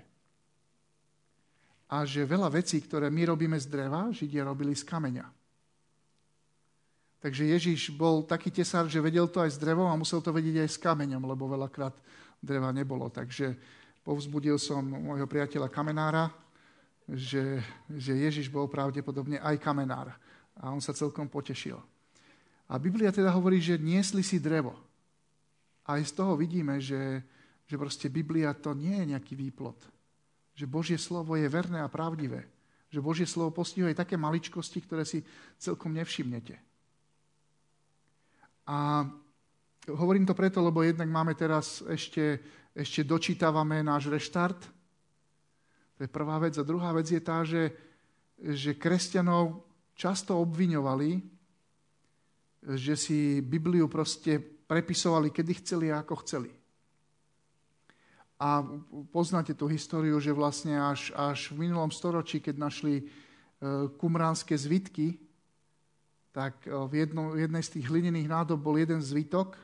A 1.88 2.04
že 2.04 2.28
veľa 2.28 2.52
vecí, 2.52 2.84
ktoré 2.84 3.08
my 3.08 3.32
robíme 3.32 3.56
z 3.56 3.72
dreva, 3.72 4.12
Židia 4.12 4.44
robili 4.44 4.76
z 4.76 4.84
kameňa. 4.84 5.26
Takže 7.24 7.48
Ježiš 7.56 7.96
bol 7.96 8.28
taký 8.28 8.52
tesár, 8.52 8.92
že 8.92 9.00
vedel 9.00 9.32
to 9.32 9.40
aj 9.40 9.56
s 9.56 9.62
drevom 9.62 9.88
a 9.88 9.96
musel 9.96 10.20
to 10.20 10.36
vedieť 10.36 10.68
aj 10.68 10.70
s 10.76 10.82
kameňom, 10.84 11.24
lebo 11.24 11.48
veľakrát 11.48 11.96
dreva 12.44 12.76
nebolo. 12.76 13.08
Takže 13.08 13.56
povzbudil 14.04 14.60
som 14.60 14.84
môjho 14.84 15.24
priateľa 15.24 15.72
kamenára, 15.72 16.28
že, 17.08 17.64
že 17.88 18.12
Ježiš 18.12 18.52
bol 18.52 18.68
pravdepodobne 18.68 19.40
aj 19.40 19.56
kamenár. 19.64 20.12
A 20.60 20.76
on 20.76 20.84
sa 20.84 20.92
celkom 20.92 21.32
potešil. 21.32 21.80
A 22.74 22.82
Biblia 22.82 23.14
teda 23.14 23.30
hovorí, 23.30 23.62
že 23.62 23.78
niesli 23.78 24.26
si 24.26 24.42
drevo. 24.42 24.74
Aj 25.86 26.02
z 26.02 26.10
toho 26.10 26.34
vidíme, 26.34 26.82
že, 26.82 27.22
že 27.70 27.78
proste 27.78 28.10
Biblia 28.10 28.50
to 28.58 28.74
nie 28.74 28.98
je 28.98 29.14
nejaký 29.14 29.38
výplot. 29.38 29.78
Že 30.58 30.66
Božie 30.66 30.98
slovo 30.98 31.38
je 31.38 31.46
verné 31.46 31.86
a 31.86 31.92
pravdivé. 31.92 32.50
Že 32.90 33.06
Božie 33.06 33.28
slovo 33.30 33.54
postihuje 33.54 33.94
také 33.94 34.18
maličkosti, 34.18 34.82
ktoré 34.90 35.06
si 35.06 35.22
celkom 35.62 35.94
nevšimnete. 35.94 36.58
A 38.66 39.06
hovorím 39.94 40.26
to 40.26 40.34
preto, 40.34 40.58
lebo 40.64 40.82
jednak 40.82 41.10
máme 41.14 41.38
teraz 41.38 41.86
ešte, 41.86 42.42
ešte 42.74 43.06
dočítavame 43.06 43.86
náš 43.86 44.10
reštart, 44.10 44.58
to 45.94 46.00
je 46.02 46.10
prvá 46.10 46.42
vec. 46.42 46.58
A 46.58 46.66
druhá 46.66 46.90
vec 46.90 47.06
je 47.06 47.22
tá, 47.22 47.46
že, 47.46 47.70
že 48.42 48.74
kresťanov 48.74 49.62
často 49.94 50.42
obviňovali, 50.42 51.33
že 52.80 52.96
si 52.96 53.44
Bibliu 53.44 53.92
proste 53.92 54.40
prepisovali, 54.42 55.30
kedy 55.30 55.52
chceli 55.60 55.92
a 55.92 56.02
ako 56.02 56.16
chceli. 56.24 56.52
A 58.40 58.64
poznáte 59.12 59.56
tú 59.56 59.68
históriu, 59.72 60.20
že 60.20 60.36
vlastne 60.36 60.76
až, 60.76 61.16
až 61.16 61.52
v 61.52 61.68
minulom 61.68 61.92
storočí, 61.92 62.44
keď 62.44 62.56
našli 62.60 62.94
e, 63.00 63.04
kumránske 63.96 64.58
zvitky, 64.58 65.20
tak 66.36 66.68
e, 66.68 66.74
v, 66.74 67.08
jedno, 67.08 67.36
v 67.36 67.48
jednej 67.48 67.64
z 67.64 67.80
tých 67.80 67.86
hlinených 67.88 68.28
nádob 68.28 68.60
bol 68.60 68.76
jeden 68.76 69.00
zvitok 69.00 69.56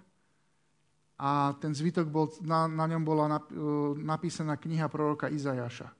a 1.19 1.51
ten 1.59 1.75
zvitok 1.75 2.07
bol, 2.07 2.31
na, 2.39 2.71
na 2.71 2.87
ňom 2.87 3.03
bola 3.03 3.25
e, 3.27 3.41
napísaná 3.99 4.55
kniha 4.55 4.87
proroka 4.87 5.27
Izajaša 5.27 5.99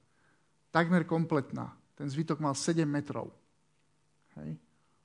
takmer 0.70 1.04
kompletná. 1.04 1.74
Ten 1.98 2.08
zvytok 2.08 2.40
mal 2.40 2.54
7 2.54 2.86
metrov. 2.86 3.34
Hej. 4.40 4.56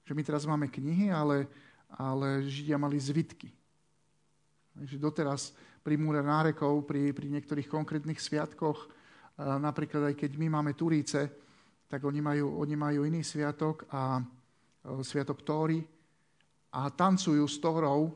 Že 0.05 0.13
my 0.13 0.23
teraz 0.23 0.45
máme 0.45 0.69
knihy, 0.69 1.09
ale, 1.09 1.49
ale 1.95 2.43
Židia 2.47 2.75
mali 2.75 2.99
zvitky. 2.99 3.47
Takže 4.75 4.99
doteraz 4.99 5.55
pri 5.79 5.95
múre 5.95 6.19
nárekov, 6.19 6.83
pri, 6.83 7.15
pri 7.15 7.31
niektorých 7.31 7.71
konkrétnych 7.71 8.19
sviatkoch, 8.19 8.91
napríklad 9.39 10.11
aj 10.11 10.15
keď 10.19 10.31
my 10.35 10.47
máme 10.59 10.75
Turíce, 10.75 11.31
tak 11.87 12.03
oni 12.03 12.19
majú, 12.19 12.59
oni 12.59 12.75
majú 12.75 13.07
iný 13.07 13.23
sviatok 13.23 13.87
a 13.93 14.19
sviatok 15.05 15.45
Tóry 15.47 15.79
a 16.75 16.91
tancujú 16.91 17.45
s 17.47 17.55
Tórou 17.61 18.11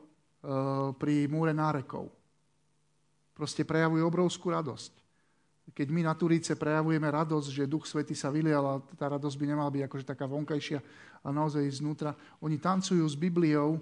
pri 1.00 1.28
múre 1.32 1.56
nárekov. 1.56 2.12
Proste 3.32 3.64
prejavujú 3.64 4.04
obrovskú 4.04 4.52
radosť. 4.52 4.92
Keď 5.70 5.88
my 5.94 6.02
na 6.08 6.14
Turíce 6.18 6.58
prejavujeme 6.58 7.06
radosť, 7.06 7.50
že 7.54 7.70
Duch 7.70 7.86
Svety 7.86 8.18
sa 8.18 8.34
vylial 8.34 8.66
a 8.66 8.82
tá 8.98 9.06
radosť 9.12 9.36
by 9.38 9.46
nemala 9.46 9.70
byť 9.70 9.84
akože 9.86 10.06
taká 10.06 10.26
vonkajšia 10.26 10.80
a 11.22 11.28
naozaj 11.30 11.62
znútra, 11.70 12.16
oni 12.42 12.58
tancujú 12.58 13.04
s 13.06 13.14
Bibliou 13.14 13.78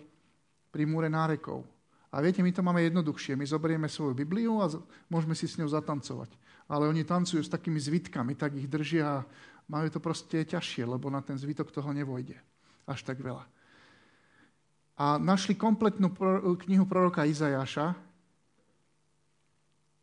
pri 0.73 0.83
múre 0.83 1.07
nárekov. 1.07 1.63
A 2.11 2.23
viete, 2.23 2.39
my 2.39 2.51
to 2.55 2.63
máme 2.63 2.81
jednoduchšie. 2.87 3.35
My 3.35 3.43
zoberieme 3.43 3.91
svoju 3.91 4.15
Bibliu 4.15 4.63
a 4.63 4.71
môžeme 5.11 5.35
si 5.35 5.45
s 5.45 5.59
ňou 5.59 5.67
zatancovať. 5.67 6.31
Ale 6.71 6.87
oni 6.87 7.03
tancujú 7.03 7.43
s 7.43 7.51
takými 7.51 7.79
zvitkami, 7.79 8.35
tak 8.35 8.55
ich 8.55 8.67
držia 8.67 9.21
a 9.21 9.25
majú 9.67 9.87
to 9.91 9.99
proste 9.99 10.47
ťažšie, 10.47 10.87
lebo 10.87 11.11
na 11.11 11.19
ten 11.19 11.35
zvitok 11.35 11.71
toho 11.71 11.91
nevojde. 11.91 12.39
Až 12.87 13.03
tak 13.03 13.19
veľa. 13.19 13.43
A 14.97 15.19
našli 15.19 15.53
kompletnú 15.53 16.09
knihu 16.65 16.87
proroka 16.87 17.27
Izajaša 17.27 17.93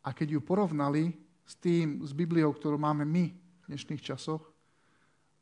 a 0.05 0.09
keď 0.13 0.37
ju 0.37 0.41
porovnali 0.45 1.24
s 1.45 1.53
tým, 1.61 2.01
s 2.01 2.11
Bibliou, 2.11 2.51
ktorú 2.51 2.81
máme 2.81 3.05
my 3.05 3.29
v 3.31 3.65
dnešných 3.69 4.01
časoch, 4.01 4.41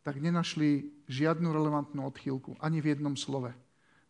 tak 0.03 0.19
nenašli 0.19 0.91
žiadnu 1.07 1.48
relevantnú 1.48 2.03
odchýlku, 2.03 2.60
ani 2.60 2.83
v 2.83 2.95
jednom 2.95 3.15
slove. 3.15 3.55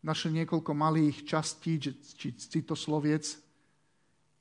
Našli 0.02 0.42
niekoľko 0.42 0.74
malých 0.74 1.24
častí, 1.24 1.78
či 1.80 2.34
citosloviec, 2.34 3.38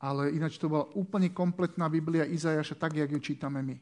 ale 0.03 0.35
ináč 0.35 0.59
to 0.59 0.67
bola 0.67 0.89
úplne 0.99 1.31
kompletná 1.31 1.87
Biblia 1.87 2.27
Izajaša, 2.27 2.75
tak, 2.75 2.99
jak 2.99 3.13
ju 3.13 3.21
čítame 3.23 3.63
my. 3.63 3.77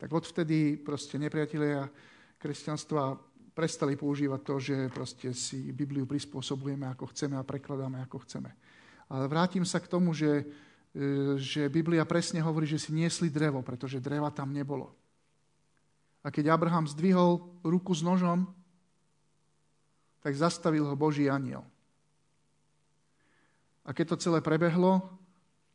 Tak 0.00 0.08
odvtedy 0.08 0.80
proste 0.80 1.20
nepriatelia 1.20 1.84
kresťanstva 2.40 3.18
prestali 3.52 3.94
používať 3.94 4.40
to, 4.40 4.54
že 4.58 4.76
proste 4.90 5.28
si 5.36 5.70
Bibliu 5.70 6.08
prispôsobujeme 6.08 6.88
ako 6.90 7.12
chceme 7.12 7.36
a 7.36 7.46
prekladáme 7.46 8.02
ako 8.02 8.24
chceme. 8.24 8.50
Ale 9.10 9.28
vrátim 9.28 9.62
sa 9.62 9.78
k 9.78 9.90
tomu, 9.90 10.16
že 10.16 10.48
že 11.34 11.66
Biblia 11.66 12.06
presne 12.06 12.38
hovorí, 12.38 12.70
že 12.70 12.78
si 12.78 12.94
niesli 12.94 13.26
drevo, 13.26 13.66
pretože 13.66 13.98
dreva 13.98 14.30
tam 14.30 14.54
nebolo. 14.54 14.94
A 16.22 16.30
keď 16.30 16.54
Abraham 16.54 16.86
zdvihol 16.86 17.42
ruku 17.66 17.90
s 17.92 18.00
nožom, 18.00 18.46
tak 20.22 20.32
zastavil 20.38 20.86
ho 20.86 20.96
Boží 20.96 21.28
aniel. 21.28 21.66
A 23.84 23.92
keď 23.92 24.14
to 24.14 24.30
celé 24.30 24.38
prebehlo, 24.40 25.04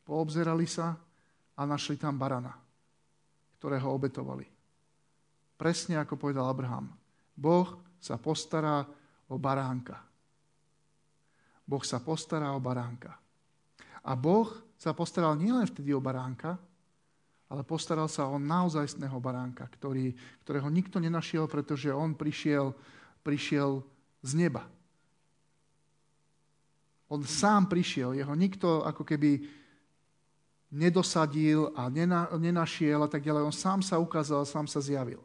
poobzerali 0.08 0.66
sa 0.66 0.98
a 1.54 1.62
našli 1.68 2.00
tam 2.00 2.18
barana, 2.18 2.58
ktorého 3.62 3.94
obetovali. 3.94 4.48
Presne 5.60 6.00
ako 6.02 6.16
povedal 6.16 6.48
Abraham. 6.48 6.90
Boh 7.36 7.78
sa 8.00 8.16
postará 8.18 8.88
o 9.28 9.36
baránka. 9.38 10.00
Boh 11.68 11.84
sa 11.86 12.02
postará 12.02 12.56
o 12.56 12.64
baránka. 12.64 13.14
A 14.02 14.18
Boh 14.18 14.69
sa 14.80 14.96
postaral 14.96 15.36
nielen 15.36 15.68
vtedy 15.68 15.92
o 15.92 16.00
baránka, 16.00 16.56
ale 17.52 17.68
postaral 17.68 18.08
sa 18.08 18.32
o 18.32 18.40
naozajstného 18.40 19.20
baránka, 19.20 19.68
ktorý, 19.68 20.16
ktorého 20.48 20.72
nikto 20.72 21.04
nenašiel, 21.04 21.52
pretože 21.52 21.92
on 21.92 22.16
prišiel, 22.16 22.72
prišiel 23.20 23.84
z 24.24 24.32
neba. 24.40 24.64
On 27.12 27.20
sám 27.26 27.68
prišiel, 27.68 28.16
jeho 28.16 28.32
nikto 28.38 28.86
ako 28.88 29.04
keby 29.04 29.44
nedosadil 30.70 31.74
a 31.74 31.90
nena, 31.90 32.30
nenašiel 32.38 33.02
a 33.04 33.10
tak 33.10 33.26
ďalej. 33.26 33.50
On 33.50 33.56
sám 33.56 33.82
sa 33.82 33.98
ukázal, 33.98 34.46
sám 34.46 34.70
sa 34.70 34.80
zjavil. 34.80 35.20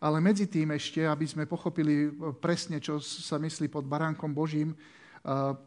Ale 0.00 0.16
medzi 0.16 0.48
tým 0.48 0.72
ešte, 0.72 1.04
aby 1.04 1.28
sme 1.28 1.44
pochopili 1.44 2.08
presne, 2.40 2.80
čo 2.80 2.96
sa 3.04 3.36
myslí 3.36 3.68
pod 3.68 3.84
baránkom 3.84 4.32
Božím, 4.32 4.72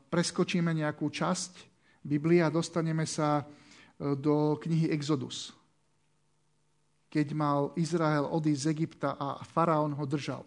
preskočíme 0.09 0.73
nejakú 0.73 1.05
časť 1.05 1.72
Biblia 2.03 2.51
dostaneme 2.51 3.07
sa 3.07 3.41
e, 3.41 3.43
do 4.19 4.59
knihy 4.59 4.91
Exodus. 4.91 5.55
Keď 7.07 7.31
mal 7.31 7.71
Izrael 7.79 8.27
odísť 8.27 8.61
z 8.67 8.71
Egypta 8.75 9.15
a 9.15 9.39
faraón 9.47 9.95
ho 9.95 10.03
držal. 10.03 10.43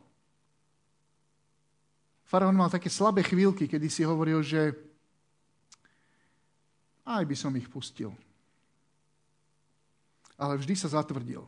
Faraón 2.29 2.59
mal 2.59 2.69
také 2.69 2.93
slabé 2.93 3.25
chvíľky, 3.25 3.65
kedy 3.65 3.89
si 3.89 4.05
hovoril, 4.05 4.45
že 4.45 4.77
aj 7.07 7.23
by 7.25 7.37
som 7.39 7.55
ich 7.55 7.71
pustil. 7.71 8.13
Ale 10.37 10.59
vždy 10.61 10.75
sa 10.77 10.93
zatvrdil. 10.93 11.41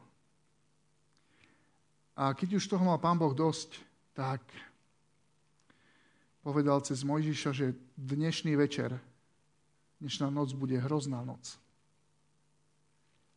A 2.15 2.33
keď 2.33 2.57
už 2.57 2.71
toho 2.71 2.83
mal 2.83 2.97
pán 3.03 3.19
Boh 3.19 3.35
dosť, 3.35 3.83
tak 4.15 4.41
povedal 6.41 6.81
cez 6.81 7.05
Mojžiša, 7.05 7.50
že 7.53 7.77
dnešný 7.99 8.57
večer 8.57 8.97
Dnešná 9.99 10.31
noc 10.31 10.55
bude 10.55 10.78
hrozná 10.78 11.26
noc. 11.26 11.59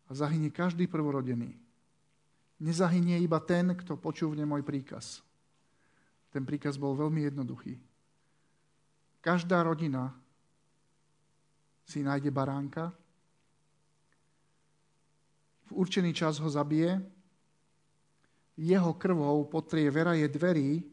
A 0.05 0.13
zahynie 0.13 0.53
každý 0.53 0.85
prvorodený. 0.85 1.57
Nezahynie 2.61 3.17
iba 3.17 3.41
ten, 3.41 3.73
kto 3.73 3.97
počúvne 3.97 4.45
môj 4.45 4.61
príkaz. 4.61 5.25
Ten 6.29 6.45
príkaz 6.45 6.77
bol 6.77 6.93
veľmi 6.93 7.25
jednoduchý. 7.25 7.81
Každá 9.21 9.65
rodina 9.65 10.13
si 11.85 12.05
nájde 12.05 12.29
baránka, 12.29 12.93
v 15.67 15.71
určený 15.75 16.11
čas 16.13 16.37
ho 16.39 16.49
zabije, 16.51 16.99
jeho 18.59 18.91
krvou 18.93 19.47
potrie 19.47 19.87
veraje 19.89 20.27
dverí, 20.27 20.83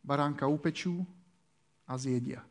baránka 0.00 0.46
upečú 0.46 1.02
a 1.84 1.98
zjedia. 1.98 2.49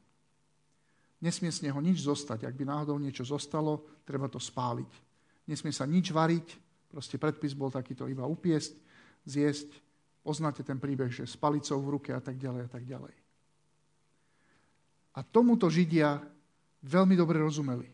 Nesmie 1.20 1.52
z 1.52 1.68
neho 1.68 1.80
nič 1.84 2.04
zostať. 2.04 2.48
Ak 2.48 2.56
by 2.56 2.64
náhodou 2.64 2.96
niečo 2.96 3.28
zostalo, 3.28 3.84
treba 4.08 4.32
to 4.32 4.40
spáliť. 4.40 4.92
Nesmie 5.46 5.76
sa 5.76 5.84
nič 5.84 6.16
variť, 6.16 6.56
proste 6.88 7.20
predpis 7.20 7.52
bol 7.52 7.68
takýto 7.68 8.08
iba 8.08 8.24
upiesť, 8.24 8.74
zjesť 9.28 9.70
Poznáte 10.20 10.62
ten 10.62 10.78
príbeh, 10.78 11.10
že 11.10 11.24
s 11.24 11.40
palicou 11.40 11.80
v 11.80 11.92
ruke 11.98 12.12
a 12.12 12.20
tak 12.20 12.36
ďalej 12.36 12.62
a 12.68 12.70
tak 12.70 12.84
ďalej. 12.84 13.16
A 15.16 15.20
tomuto 15.24 15.72
Židia 15.72 16.20
veľmi 16.84 17.16
dobre 17.16 17.40
rozumeli. 17.40 17.88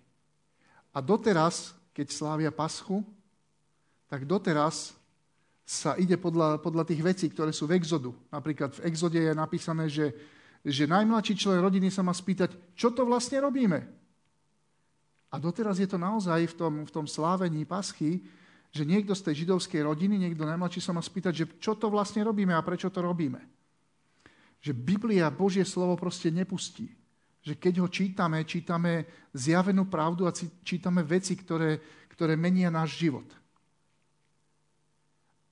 A 0.92 1.00
doteraz, 1.00 1.78
keď 1.94 2.12
slávia 2.12 2.52
paschu, 2.52 3.06
tak 4.10 4.26
doteraz 4.26 4.94
sa 5.66 5.98
ide 5.98 6.20
podľa, 6.20 6.62
podľa 6.62 6.86
tých 6.86 7.02
vecí, 7.02 7.26
ktoré 7.30 7.50
sú 7.50 7.66
v 7.66 7.78
exodu. 7.78 8.14
Napríklad 8.30 8.78
v 8.78 8.84
exode 8.90 9.18
je 9.18 9.34
napísané, 9.34 9.90
že, 9.90 10.14
že 10.66 10.90
najmladší 10.90 11.38
člen 11.38 11.62
rodiny 11.62 11.94
sa 11.94 12.02
má 12.02 12.10
spýtať, 12.10 12.74
čo 12.74 12.90
to 12.90 13.06
vlastne 13.06 13.38
robíme. 13.38 13.86
A 15.30 15.36
doteraz 15.38 15.78
je 15.78 15.86
to 15.86 16.02
naozaj 16.02 16.42
v 16.50 16.56
tom, 16.58 16.74
v 16.90 16.92
tom 16.92 17.06
slávení 17.06 17.68
paschy, 17.70 18.26
že 18.74 18.84
niekto 18.84 19.14
z 19.14 19.30
tej 19.30 19.46
židovskej 19.46 19.86
rodiny, 19.86 20.18
niekto 20.18 20.44
najmladší 20.44 20.82
sa 20.82 20.92
má 20.92 21.06
spýtať, 21.06 21.34
že 21.36 21.46
čo 21.62 21.78
to 21.78 21.88
vlastne 21.88 22.26
robíme 22.26 22.52
a 22.52 22.66
prečo 22.66 22.90
to 22.90 23.00
robíme. 23.00 23.40
Že 24.60 24.74
Biblia, 24.74 25.30
Božie 25.30 25.64
slovo 25.64 25.94
proste 25.96 26.34
nepustí. 26.34 26.90
Že 27.46 27.62
keď 27.62 27.74
ho 27.86 27.88
čítame, 27.88 28.42
čítame 28.42 29.06
zjavenú 29.32 29.86
pravdu 29.86 30.26
a 30.26 30.34
čítame 30.66 31.06
veci, 31.06 31.38
ktoré, 31.38 31.78
ktoré 32.10 32.34
menia 32.34 32.74
náš 32.74 32.98
život. 32.98 33.28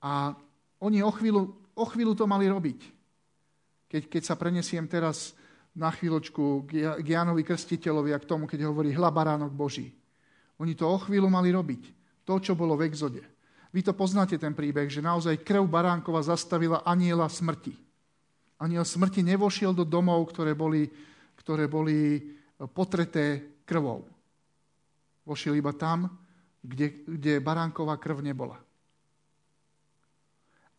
A 0.04 0.34
oni 0.82 1.00
o 1.00 1.12
chvíľu, 1.14 1.54
o 1.76 1.84
chvíľu 1.86 2.12
to 2.18 2.28
mali 2.28 2.44
robiť. 2.50 2.93
Keď, 3.94 4.10
keď 4.10 4.22
sa 4.26 4.34
prenesiem 4.34 4.90
teraz 4.90 5.38
na 5.70 5.86
chvíľočku 5.94 6.66
k 6.66 7.06
Jánovi 7.06 7.46
Krstiteľovi 7.46 8.10
a 8.10 8.18
k 8.18 8.26
tomu, 8.26 8.50
keď 8.50 8.66
hovorí 8.66 8.90
hla 8.90 9.14
Boží. 9.46 9.94
Oni 10.58 10.74
to 10.74 10.90
o 10.90 10.98
chvíľu 10.98 11.30
mali 11.30 11.54
robiť. 11.54 11.94
To, 12.26 12.42
čo 12.42 12.58
bolo 12.58 12.74
v 12.74 12.90
exode. 12.90 13.22
Vy 13.70 13.86
to 13.86 13.94
poznáte, 13.94 14.34
ten 14.34 14.50
príbeh, 14.50 14.90
že 14.90 14.98
naozaj 14.98 15.46
krv 15.46 15.70
baránkova 15.70 16.26
zastavila 16.26 16.82
aniela 16.82 17.30
smrti. 17.30 17.70
Aniel 18.58 18.82
smrti 18.82 19.22
nevošiel 19.22 19.70
do 19.70 19.86
domov, 19.86 20.26
ktoré 20.34 20.58
boli, 20.58 20.90
ktoré 21.38 21.70
boli 21.70 22.18
potreté 22.74 23.62
krvou. 23.62 24.10
Vošiel 25.22 25.54
iba 25.54 25.70
tam, 25.70 26.10
kde, 26.66 27.06
kde 27.06 27.38
baránková 27.38 27.94
krv 28.02 28.26
nebola. 28.26 28.58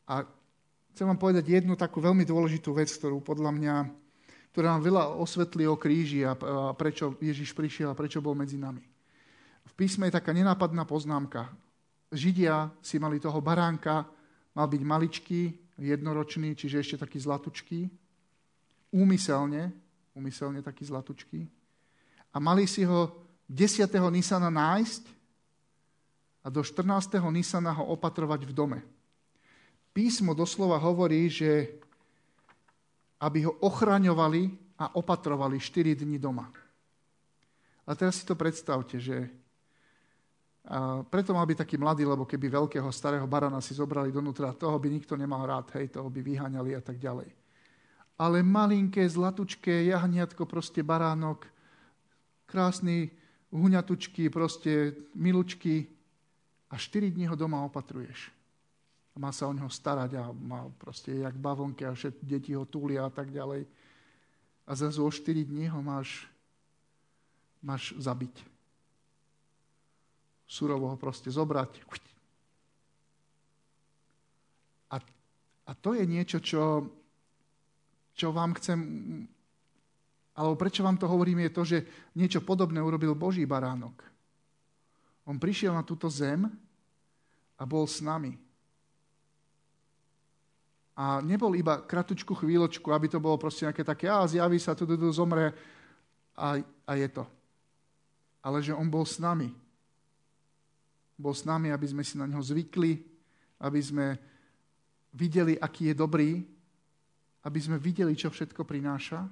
A 0.03 0.27
chcem 0.95 1.05
vám 1.11 1.19
povedať 1.19 1.51
jednu 1.51 1.75
takú 1.75 1.99
veľmi 1.99 2.23
dôležitú 2.23 2.71
vec, 2.71 2.87
ktorú 2.87 3.19
podľa 3.19 3.51
mňa, 3.51 3.75
ktorá 4.55 4.79
nám 4.79 4.83
veľa 4.87 5.03
osvetlí 5.19 5.67
o 5.67 5.75
kríži 5.75 6.23
a, 6.23 6.31
a 6.31 6.71
prečo 6.71 7.19
Ježiš 7.19 7.51
prišiel 7.51 7.91
a 7.91 7.99
prečo 7.99 8.23
bol 8.23 8.33
medzi 8.33 8.55
nami 8.55 8.95
v 9.65 9.73
písme 9.73 10.07
je 10.07 10.17
taká 10.17 10.31
nenápadná 10.31 10.85
poznámka. 10.85 11.49
Židia 12.13 12.69
si 12.79 13.01
mali 13.01 13.17
toho 13.17 13.41
baránka, 13.41 14.05
mal 14.53 14.67
byť 14.69 14.81
maličký, 14.81 15.41
jednoročný, 15.75 16.55
čiže 16.55 16.79
ešte 16.79 16.95
taký 17.03 17.19
zlatučký, 17.19 17.91
úmyselne, 18.95 19.73
úmyselne 20.15 20.63
taký 20.63 20.87
zlatučký. 20.87 21.43
A 22.31 22.37
mali 22.39 22.63
si 22.69 22.87
ho 22.87 23.11
10. 23.51 23.91
Nisana 24.13 24.47
nájsť 24.47 25.03
a 26.45 26.47
do 26.47 26.63
14. 26.63 27.19
Nisana 27.33 27.75
ho 27.75 27.91
opatrovať 27.91 28.47
v 28.47 28.53
dome. 28.55 28.79
Písmo 29.95 30.35
doslova 30.35 30.75
hovorí, 30.75 31.31
že 31.31 31.79
aby 33.23 33.47
ho 33.47 33.55
ochraňovali 33.63 34.75
a 34.75 34.99
opatrovali 34.99 35.55
4 35.55 35.95
dní 36.03 36.19
doma. 36.19 36.51
A 37.87 37.95
teraz 37.95 38.19
si 38.19 38.27
to 38.27 38.35
predstavte, 38.35 38.99
že 38.99 39.31
a 40.65 41.05
preto 41.05 41.29
mal 41.29 41.45
byť 41.45 41.61
taký 41.61 41.77
mladý, 41.77 42.09
lebo 42.09 42.25
keby 42.25 42.49
veľkého 42.49 42.89
starého 42.89 43.29
barana 43.29 43.61
si 43.61 43.77
zobrali 43.77 44.09
donútra, 44.09 44.49
toho 44.49 44.73
by 44.81 44.89
nikto 44.89 45.13
nemal 45.13 45.45
rád, 45.45 45.69
hej, 45.77 45.93
toho 45.93 46.09
by 46.09 46.25
vyháňali 46.25 46.73
a 46.73 46.81
tak 46.81 46.97
ďalej. 46.97 47.29
Ale 48.17 48.41
malinké, 48.41 49.05
zlatučké, 49.05 49.85
jahniatko, 49.93 50.49
proste 50.49 50.81
baránok, 50.81 51.45
krásny, 52.49 53.13
huňatučky, 53.53 54.33
proste 54.33 54.97
milučky 55.13 55.85
a 56.73 56.81
4 56.81 57.13
dní 57.13 57.29
ho 57.29 57.37
doma 57.37 57.61
opatruješ. 57.61 58.33
A 59.15 59.19
má 59.19 59.31
sa 59.31 59.47
o 59.47 59.55
neho 59.55 59.71
starať 59.71 60.19
a 60.19 60.35
má 60.35 60.67
proste 60.75 61.23
jak 61.23 61.39
bavonke 61.39 61.87
a 61.87 61.95
všetky 61.95 62.23
deti 62.27 62.51
ho 62.51 62.67
túlia 62.67 63.07
a 63.07 63.11
tak 63.11 63.31
ďalej. 63.31 63.63
A 64.67 64.71
zrazu 64.75 65.07
o 65.07 65.11
4 65.11 65.47
dní 65.47 65.71
ho 65.71 65.79
máš, 65.79 66.27
máš 67.63 67.95
zabiť 67.95 68.55
surovo 70.45 70.93
ho 70.93 70.97
proste 70.97 71.33
zobrať. 71.33 71.81
A, 74.93 75.01
a 75.65 75.71
to 75.73 75.97
je 75.97 76.05
niečo, 76.05 76.37
čo, 76.39 76.85
čo 78.13 78.29
vám 78.29 78.53
chcem, 78.61 78.79
alebo 80.37 80.55
prečo 80.55 80.85
vám 80.85 81.01
to 81.01 81.09
hovorím, 81.09 81.49
je 81.49 81.51
to, 81.51 81.63
že 81.65 81.77
niečo 82.13 82.45
podobné 82.45 82.79
urobil 82.79 83.17
Boží 83.17 83.43
baránok. 83.43 84.05
On 85.25 85.41
prišiel 85.41 85.73
na 85.73 85.81
túto 85.81 86.05
zem 86.05 86.45
a 87.57 87.63
bol 87.65 87.89
s 87.89 87.97
nami. 88.05 88.37
A 90.95 91.19
nebol 91.19 91.51
iba 91.59 91.83
kratučku 91.83 92.31
chvíľočku, 92.31 92.87
aby 92.89 93.11
to 93.11 93.19
bolo 93.19 93.35
proste 93.35 93.67
nejaké 93.67 93.83
také, 93.83 94.07
a 94.07 94.23
zjaví 94.23 94.55
sa, 94.57 94.71
tu, 94.71 94.87
tu, 94.87 94.95
tu 94.95 95.11
zomre 95.11 95.51
a, 96.35 96.59
a 96.87 96.91
je 96.95 97.07
to. 97.11 97.27
Ale 98.39 98.63
že 98.63 98.71
on 98.71 98.87
bol 98.87 99.03
s 99.03 99.19
nami 99.19 99.51
bol 101.15 101.31
s 101.31 101.47
nami, 101.47 101.71
aby 101.71 101.87
sme 101.87 102.03
si 102.03 102.19
na 102.19 102.27
neho 102.27 102.43
zvykli, 102.43 102.99
aby 103.63 103.79
sme 103.79 104.19
videli, 105.15 105.55
aký 105.55 105.91
je 105.91 105.95
dobrý, 105.95 106.43
aby 107.47 107.59
sme 107.59 107.79
videli, 107.79 108.11
čo 108.19 108.27
všetko 108.27 108.67
prináša 108.67 109.23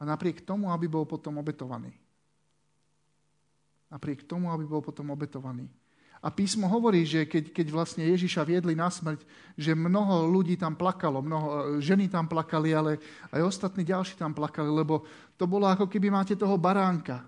a 0.00 0.02
napriek 0.02 0.42
tomu, 0.42 0.72
aby 0.74 0.90
bol 0.90 1.06
potom 1.06 1.38
obetovaný. 1.38 1.94
Napriek 3.90 4.26
tomu, 4.26 4.50
aby 4.50 4.66
bol 4.66 4.82
potom 4.82 5.14
obetovaný. 5.14 5.70
A 6.20 6.28
písmo 6.28 6.68
hovorí, 6.68 7.08
že 7.08 7.24
keď, 7.24 7.48
keď 7.48 7.66
vlastne 7.72 8.04
Ježiša 8.04 8.44
viedli 8.44 8.76
na 8.76 8.92
smrť, 8.92 9.24
že 9.56 9.72
mnoho 9.72 10.28
ľudí 10.28 10.60
tam 10.60 10.76
plakalo, 10.76 11.24
mnoho 11.24 11.80
ženy 11.80 12.12
tam 12.12 12.28
plakali, 12.28 12.76
ale 12.76 13.00
aj 13.32 13.40
ostatní 13.40 13.88
ďalší 13.88 14.20
tam 14.20 14.36
plakali, 14.36 14.68
lebo 14.68 15.08
to 15.40 15.48
bolo 15.48 15.64
ako 15.64 15.88
keby 15.88 16.12
máte 16.12 16.36
toho 16.36 16.60
baránka, 16.60 17.24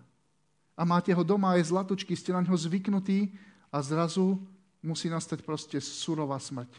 a 0.77 0.83
máte 0.89 1.13
ho 1.13 1.23
doma 1.25 1.57
aj 1.57 1.69
zlatučky, 1.69 2.17
ste 2.17 2.33
na 2.33 2.41
ňo 2.41 2.57
zvyknutí 2.57 3.33
a 3.69 3.81
zrazu 3.85 4.41
musí 4.81 5.09
nastať 5.09 5.45
proste 5.45 5.79
surová 5.81 6.41
smrť. 6.41 6.73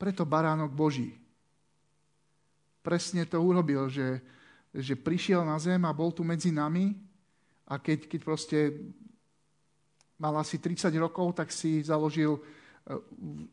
Preto 0.00 0.26
baránok 0.26 0.72
Boží 0.72 1.14
presne 2.84 3.24
to 3.24 3.40
urobil, 3.40 3.88
že, 3.88 4.20
že 4.76 4.92
prišiel 4.92 5.40
na 5.40 5.56
zem 5.56 5.80
a 5.88 5.96
bol 5.96 6.12
tu 6.12 6.20
medzi 6.20 6.52
nami 6.52 6.92
a 7.64 7.80
keď, 7.80 8.06
keď 8.08 8.20
proste 8.20 8.58
mal 10.20 10.36
asi 10.36 10.60
30 10.60 10.92
rokov, 11.00 11.36
tak 11.36 11.48
si 11.50 11.80
založil 11.80 12.38
e, 12.38 12.40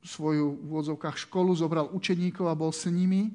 svoju 0.04 0.60
v 0.60 0.68
úvodzovkách 0.68 1.18
školu, 1.28 1.56
zobral 1.56 1.90
učeníkov 1.92 2.48
a 2.48 2.56
bol 2.56 2.76
s 2.76 2.86
nimi. 2.92 3.32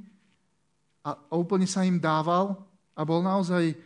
A, 1.02 1.16
úplne 1.34 1.64
sa 1.64 1.86
im 1.86 1.96
dával 1.96 2.54
a 2.92 3.00
bol 3.02 3.24
naozaj, 3.24 3.76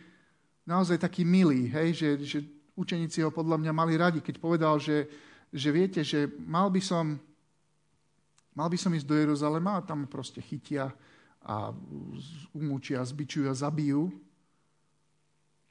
naozaj 0.67 0.97
taký 0.99 1.23
milý, 1.23 1.69
hej, 1.71 1.89
že, 1.95 2.09
že 2.23 2.39
učeníci 2.75 3.21
ho 3.23 3.31
podľa 3.31 3.61
mňa 3.61 3.71
mali 3.75 3.93
radi, 3.95 4.19
keď 4.19 4.35
povedal, 4.41 4.79
že, 4.81 5.07
že 5.51 5.69
viete, 5.69 6.01
že 6.01 6.31
mal 6.43 6.71
by 6.71 6.81
som 6.81 7.19
mal 8.51 8.67
by 8.67 8.75
som 8.75 8.91
ísť 8.91 9.07
do 9.07 9.15
Jeruzalema 9.15 9.79
a 9.79 9.85
tam 9.85 10.07
proste 10.11 10.43
chytia 10.43 10.91
a 11.41 11.73
umúčia, 12.53 13.01
zbičujú 13.01 13.49
a 13.49 13.55
zabijú, 13.55 14.11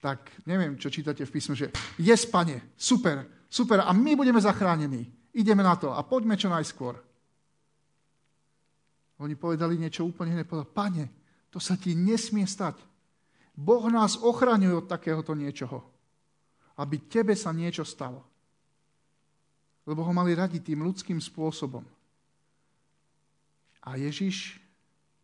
tak 0.00 0.32
neviem, 0.48 0.80
čo 0.80 0.88
čítate 0.88 1.28
v 1.28 1.34
písme, 1.36 1.52
že 1.52 1.68
je 2.00 2.14
pane, 2.32 2.72
super, 2.74 3.28
super 3.52 3.84
a 3.84 3.92
my 3.92 4.16
budeme 4.16 4.40
zachránení. 4.40 5.12
Ideme 5.36 5.62
na 5.62 5.76
to 5.76 5.92
a 5.92 6.00
poďme 6.02 6.34
čo 6.34 6.48
najskôr. 6.48 6.98
Oni 9.20 9.36
povedali 9.36 9.76
niečo 9.76 10.08
úplne 10.08 10.32
iné. 10.32 10.48
Povedali, 10.48 10.72
pane, 10.72 11.04
to 11.52 11.60
sa 11.60 11.76
ti 11.76 11.92
nesmie 11.92 12.48
stať. 12.48 12.80
Boh 13.52 13.84
nás 13.92 14.16
ochraňuje 14.16 14.80
od 14.80 14.88
takéhoto 14.88 15.36
niečoho. 15.36 15.84
Aby 16.80 17.04
tebe 17.04 17.36
sa 17.36 17.52
niečo 17.52 17.84
stalo. 17.84 18.24
Lebo 19.84 20.00
ho 20.00 20.12
mali 20.16 20.32
radi 20.32 20.64
tým 20.64 20.80
ľudským 20.80 21.20
spôsobom. 21.20 21.84
A 23.84 24.00
Ježiš 24.00 24.56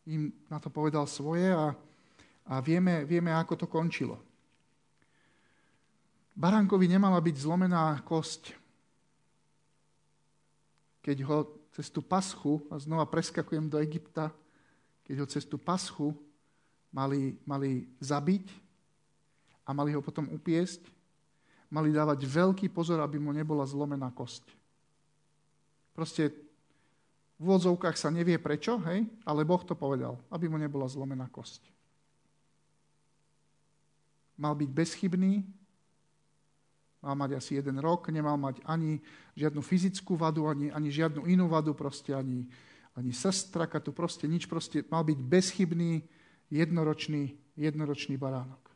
im 0.05 0.29
na 0.53 0.61
to 0.61 0.69
povedal 0.69 1.09
svoje 1.09 1.49
a, 1.49 1.73
a 2.47 2.55
vieme, 2.61 3.09
vieme, 3.09 3.33
ako 3.33 3.65
to 3.65 3.67
končilo. 3.67 4.21
Baránkovi 6.37 6.85
nemala 6.85 7.17
byť 7.17 7.37
zlomená 7.41 7.97
kosť. 8.05 8.53
Keď 11.01 11.17
ho 11.25 11.49
cez 11.73 11.89
tú 11.89 12.05
paschu, 12.05 12.61
a 12.69 12.77
znova 12.77 13.09
preskakujem 13.09 13.73
do 13.73 13.81
Egypta, 13.81 14.29
keď 15.09 15.25
ho 15.25 15.27
cez 15.27 15.49
tú 15.49 15.57
paschu 15.57 16.13
mali, 16.93 17.41
mali 17.49 17.89
zabiť 18.05 18.53
a 19.65 19.73
mali 19.73 19.97
ho 19.97 20.05
potom 20.05 20.29
upiesť, 20.29 20.85
mali 21.73 21.89
dávať 21.89 22.29
veľký 22.29 22.69
pozor, 22.69 23.01
aby 23.01 23.17
mu 23.17 23.33
nebola 23.33 23.65
zlomená 23.65 24.13
kosť. 24.13 24.45
Proste 25.97 26.37
v 27.41 27.43
úvodzovkách 27.49 27.97
sa 27.97 28.13
nevie 28.13 28.37
prečo, 28.37 28.77
hej, 28.89 29.09
ale 29.25 29.45
Boh 29.45 29.61
to 29.65 29.73
povedal, 29.73 30.21
aby 30.29 30.53
mu 30.53 30.61
nebola 30.61 30.85
zlomená 30.85 31.29
kosť. 31.33 31.65
Mal 34.37 34.53
byť 34.53 34.69
bezchybný, 34.69 35.45
mal 37.03 37.15
mať 37.15 37.39
asi 37.39 37.61
jeden 37.61 37.79
rok, 37.79 38.09
nemal 38.09 38.37
mať 38.41 38.61
ani 38.65 39.01
žiadnu 39.37 39.61
fyzickú 39.63 40.17
vadu, 40.17 40.49
ani, 40.49 40.73
ani 40.73 40.89
žiadnu 40.91 41.29
inú 41.29 41.49
vadu, 41.49 41.77
proste 41.77 42.17
ani, 42.17 42.49
ani 42.97 43.13
tu 43.85 43.91
proste 43.93 44.25
nič, 44.29 44.49
proste 44.49 44.83
mal 44.89 45.05
byť 45.05 45.19
bezchybný, 45.21 46.03
jednoročný, 46.51 47.37
jednoročný 47.57 48.17
baránok. 48.17 48.67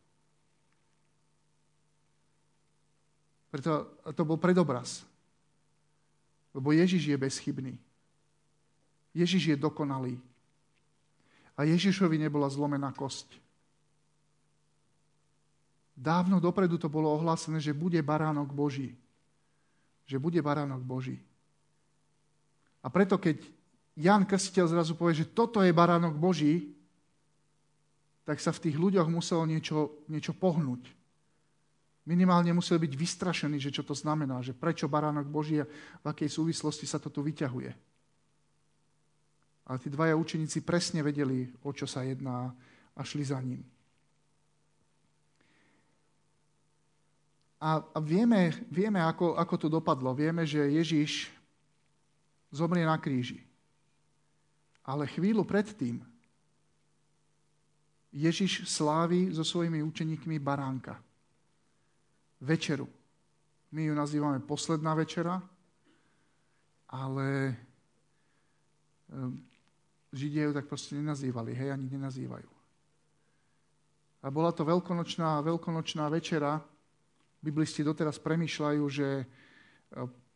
Preto 3.50 3.98
to 4.14 4.22
bol 4.22 4.38
predobraz. 4.38 5.02
Lebo 6.54 6.70
Ježiš 6.70 7.10
je 7.10 7.16
bezchybný. 7.18 7.74
Ježiš 9.10 9.54
je 9.54 9.56
dokonalý. 9.58 10.22
A 11.58 11.66
Ježišovi 11.66 12.18
nebola 12.18 12.46
zlomená 12.46 12.94
kosť. 12.94 13.49
Dávno 16.00 16.40
dopredu 16.40 16.80
to 16.80 16.88
bolo 16.88 17.12
ohlásené, 17.12 17.60
že 17.60 17.76
bude 17.76 18.00
baránok 18.00 18.48
Boží. 18.56 18.96
Že 20.08 20.16
bude 20.16 20.40
baránok 20.40 20.80
Boží. 20.80 21.20
A 22.80 22.88
preto, 22.88 23.20
keď 23.20 23.44
Jan 24.00 24.24
Krstiteľ 24.24 24.72
zrazu 24.72 24.96
povie, 24.96 25.20
že 25.20 25.28
toto 25.28 25.60
je 25.60 25.76
baránok 25.76 26.16
Boží, 26.16 26.72
tak 28.24 28.40
sa 28.40 28.48
v 28.48 28.64
tých 28.64 28.80
ľuďoch 28.80 29.12
muselo 29.12 29.44
niečo, 29.44 30.00
niečo 30.08 30.32
pohnúť. 30.32 30.88
Minimálne 32.08 32.56
museli 32.56 32.80
byť 32.88 32.92
vystrašení, 32.96 33.60
že 33.60 33.68
čo 33.68 33.84
to 33.84 33.92
znamená, 33.92 34.40
že 34.40 34.56
prečo 34.56 34.88
baránok 34.88 35.28
Boží 35.28 35.60
a 35.60 35.68
v 36.00 36.06
akej 36.08 36.32
súvislosti 36.32 36.88
sa 36.88 36.96
to 36.96 37.12
tu 37.12 37.20
vyťahuje. 37.20 37.70
Ale 39.68 39.76
tí 39.76 39.92
dvaja 39.92 40.16
učeníci 40.16 40.64
presne 40.64 41.04
vedeli, 41.04 41.44
o 41.60 41.70
čo 41.76 41.84
sa 41.84 42.08
jedná 42.08 42.56
a 42.96 43.00
šli 43.04 43.24
za 43.28 43.36
ním. 43.44 43.60
A, 47.60 47.84
a 47.84 47.98
vieme, 48.00 48.56
vieme 48.72 49.04
ako, 49.04 49.36
ako 49.36 49.54
to 49.60 49.68
dopadlo. 49.68 50.16
Vieme, 50.16 50.48
že 50.48 50.64
Ježiš 50.64 51.28
zomrie 52.48 52.88
na 52.88 52.96
kríži. 52.96 53.44
Ale 54.80 55.04
chvíľu 55.04 55.44
predtým 55.44 56.00
Ježiš 58.10 58.66
slávi 58.66 59.30
so 59.30 59.44
svojimi 59.44 59.84
učeníkmi 59.84 60.40
baránka. 60.40 60.98
Večeru. 62.40 62.88
My 63.70 63.86
ju 63.86 63.94
nazývame 63.94 64.40
posledná 64.42 64.96
večera, 64.98 65.38
ale 66.90 67.54
ehm, 69.12 69.38
Židia 70.10 70.50
ju 70.50 70.52
tak 70.58 70.66
proste 70.66 70.98
nenazývali, 70.98 71.54
hej, 71.54 71.70
ani 71.70 71.86
nenazývajú. 71.86 72.50
A 74.20 74.26
bola 74.26 74.50
to 74.50 74.66
veľkonočná, 74.66 75.38
veľkonočná 75.38 76.10
večera, 76.10 76.58
Biblisti 77.40 77.80
doteraz 77.80 78.20
premýšľajú, 78.20 78.82
že 78.92 79.08
e, 79.20 79.24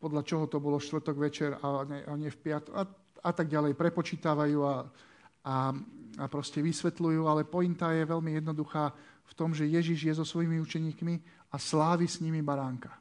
podľa 0.00 0.22
čoho 0.24 0.44
to 0.48 0.56
bolo 0.56 0.80
štvrtok 0.80 1.16
večer 1.20 1.56
a 1.60 1.84
nie, 1.84 2.00
a 2.00 2.12
nie 2.16 2.32
v 2.32 2.40
piat 2.40 2.72
a, 2.72 2.88
a 3.20 3.30
tak 3.32 3.52
ďalej. 3.52 3.76
Prepočítavajú 3.76 4.58
a, 4.64 4.88
a, 5.44 5.56
a 6.20 6.24
proste 6.32 6.64
vysvetľujú, 6.64 7.28
ale 7.28 7.44
pointa 7.44 7.92
je 7.92 8.08
veľmi 8.08 8.40
jednoduchá 8.40 8.92
v 9.24 9.32
tom, 9.36 9.52
že 9.52 9.68
Ježiš 9.68 10.00
je 10.04 10.14
so 10.16 10.24
svojimi 10.24 10.60
učeníkmi 10.60 11.14
a 11.52 11.56
slávi 11.60 12.08
s 12.08 12.20
nimi 12.24 12.40
baránka. 12.40 12.92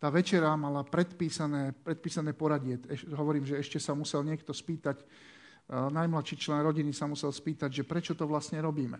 Tá 0.00 0.08
večera 0.08 0.56
mala 0.56 0.80
predpísané, 0.80 1.76
predpísané 1.76 2.32
poradie. 2.32 2.80
Eš, 2.88 3.04
hovorím, 3.12 3.44
že 3.44 3.60
ešte 3.60 3.76
sa 3.76 3.92
musel 3.92 4.24
niekto 4.24 4.56
spýtať, 4.56 5.04
uh, 5.04 5.92
najmladší 5.92 6.40
člen 6.40 6.64
rodiny 6.64 6.96
sa 6.96 7.04
musel 7.04 7.28
spýtať, 7.28 7.68
že 7.68 7.84
prečo 7.84 8.16
to 8.16 8.24
vlastne 8.24 8.64
robíme. 8.64 8.96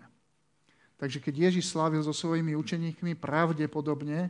Takže 1.01 1.17
keď 1.17 1.49
Ježiš 1.49 1.73
slávil 1.73 2.05
so 2.05 2.13
svojimi 2.13 2.53
učeníkmi, 2.53 3.17
pravdepodobne 3.17 4.29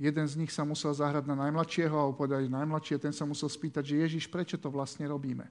jeden 0.00 0.24
z 0.24 0.34
nich 0.40 0.48
sa 0.48 0.64
musel 0.64 0.96
zahrať 0.96 1.28
na 1.28 1.36
najmladšieho 1.36 1.92
a 1.92 2.08
povedať 2.16 2.48
najmladšie, 2.48 2.96
ten 2.96 3.12
sa 3.12 3.28
musel 3.28 3.52
spýtať, 3.52 3.84
že 3.84 4.00
Ježiš, 4.00 4.24
prečo 4.32 4.56
to 4.56 4.72
vlastne 4.72 5.04
robíme? 5.04 5.44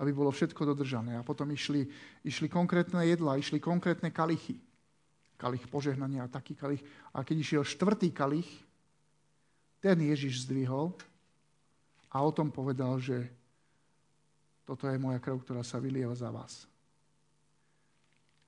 Aby 0.00 0.16
bolo 0.16 0.32
všetko 0.32 0.72
dodržané. 0.72 1.20
A 1.20 1.26
potom 1.26 1.52
išli, 1.52 1.84
išli 2.24 2.48
konkrétne 2.48 3.04
jedla, 3.04 3.36
išli 3.36 3.60
konkrétne 3.60 4.08
kalichy. 4.08 4.56
Kalich 5.36 5.68
požehnania 5.68 6.24
a 6.24 6.32
taký 6.32 6.56
kalich. 6.56 6.80
A 7.12 7.20
keď 7.20 7.36
išiel 7.44 7.62
štvrtý 7.68 8.08
kalich, 8.08 8.48
ten 9.84 10.00
Ježiš 10.00 10.48
zdvihol 10.48 10.96
a 12.08 12.24
o 12.24 12.32
tom 12.32 12.48
povedal, 12.48 12.96
že 13.04 13.28
toto 14.64 14.88
je 14.88 14.96
moja 14.96 15.20
krv, 15.20 15.44
ktorá 15.44 15.60
sa 15.60 15.76
vylieva 15.76 16.16
za 16.16 16.32
vás 16.32 16.64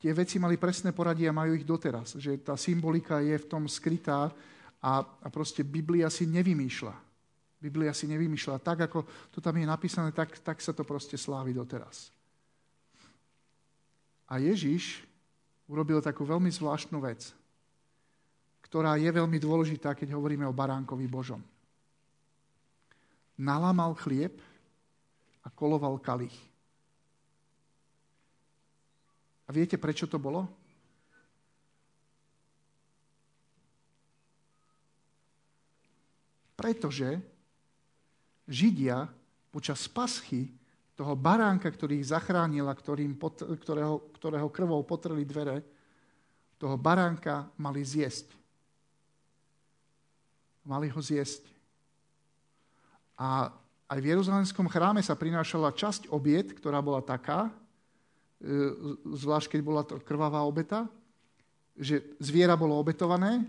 tie 0.01 0.17
veci 0.17 0.41
mali 0.41 0.57
presné 0.57 0.97
poradie 0.97 1.29
a 1.29 1.37
majú 1.37 1.53
ich 1.53 1.69
doteraz. 1.69 2.17
Že 2.17 2.41
tá 2.41 2.57
symbolika 2.57 3.21
je 3.21 3.37
v 3.37 3.47
tom 3.47 3.69
skrytá 3.69 4.33
a, 4.81 4.93
a 5.05 5.29
proste 5.29 5.61
Biblia 5.61 6.09
si 6.09 6.25
nevymýšľa. 6.25 6.97
Biblia 7.61 7.93
si 7.93 8.09
nevymýšľa. 8.09 8.65
Tak, 8.65 8.89
ako 8.89 9.05
to 9.29 9.45
tam 9.45 9.61
je 9.61 9.69
napísané, 9.69 10.09
tak, 10.17 10.41
tak 10.41 10.65
sa 10.65 10.73
to 10.73 10.81
proste 10.89 11.21
slávi 11.21 11.53
doteraz. 11.53 12.09
A 14.25 14.41
Ježiš 14.41 15.05
urobil 15.69 16.01
takú 16.01 16.25
veľmi 16.25 16.49
zvláštnu 16.49 16.97
vec, 17.05 17.37
ktorá 18.65 18.97
je 18.97 19.11
veľmi 19.13 19.37
dôležitá, 19.37 19.93
keď 19.93 20.17
hovoríme 20.17 20.49
o 20.49 20.57
baránkovi 20.57 21.05
Božom. 21.05 21.45
Nalamal 23.37 23.93
chlieb 24.01 24.41
a 25.45 25.53
koloval 25.53 26.01
kalich. 26.01 26.50
A 29.51 29.55
viete, 29.55 29.75
prečo 29.75 30.07
to 30.07 30.15
bolo? 30.15 30.47
Pretože 36.55 37.19
Židia 38.47 39.11
počas 39.51 39.91
paschy 39.91 40.55
toho 40.95 41.19
baránka, 41.19 41.67
ktorý 41.67 41.99
ich 41.99 42.15
zachránil 42.15 42.71
a 42.71 42.79
ktorého, 42.79 44.15
ktorého 44.15 44.49
krvou 44.55 44.87
potreli 44.87 45.27
dvere, 45.27 45.67
toho 46.55 46.79
baránka 46.79 47.51
mali 47.59 47.83
zjesť. 47.83 48.31
Mali 50.63 50.87
ho 50.95 51.01
zjesť. 51.03 51.43
A 53.19 53.51
aj 53.91 53.99
v 53.99 54.15
Jeruzalemskom 54.15 54.71
chráme 54.71 55.03
sa 55.03 55.19
prinášala 55.19 55.75
časť 55.75 56.07
obiet, 56.15 56.55
ktorá 56.55 56.79
bola 56.79 57.03
taká, 57.03 57.51
zvlášť 59.05 59.57
keď 59.57 59.61
bola 59.61 59.83
to 59.85 60.01
krvavá 60.01 60.41
obeta, 60.49 60.89
že 61.77 62.17
zviera 62.21 62.57
bolo 62.57 62.77
obetované 62.81 63.45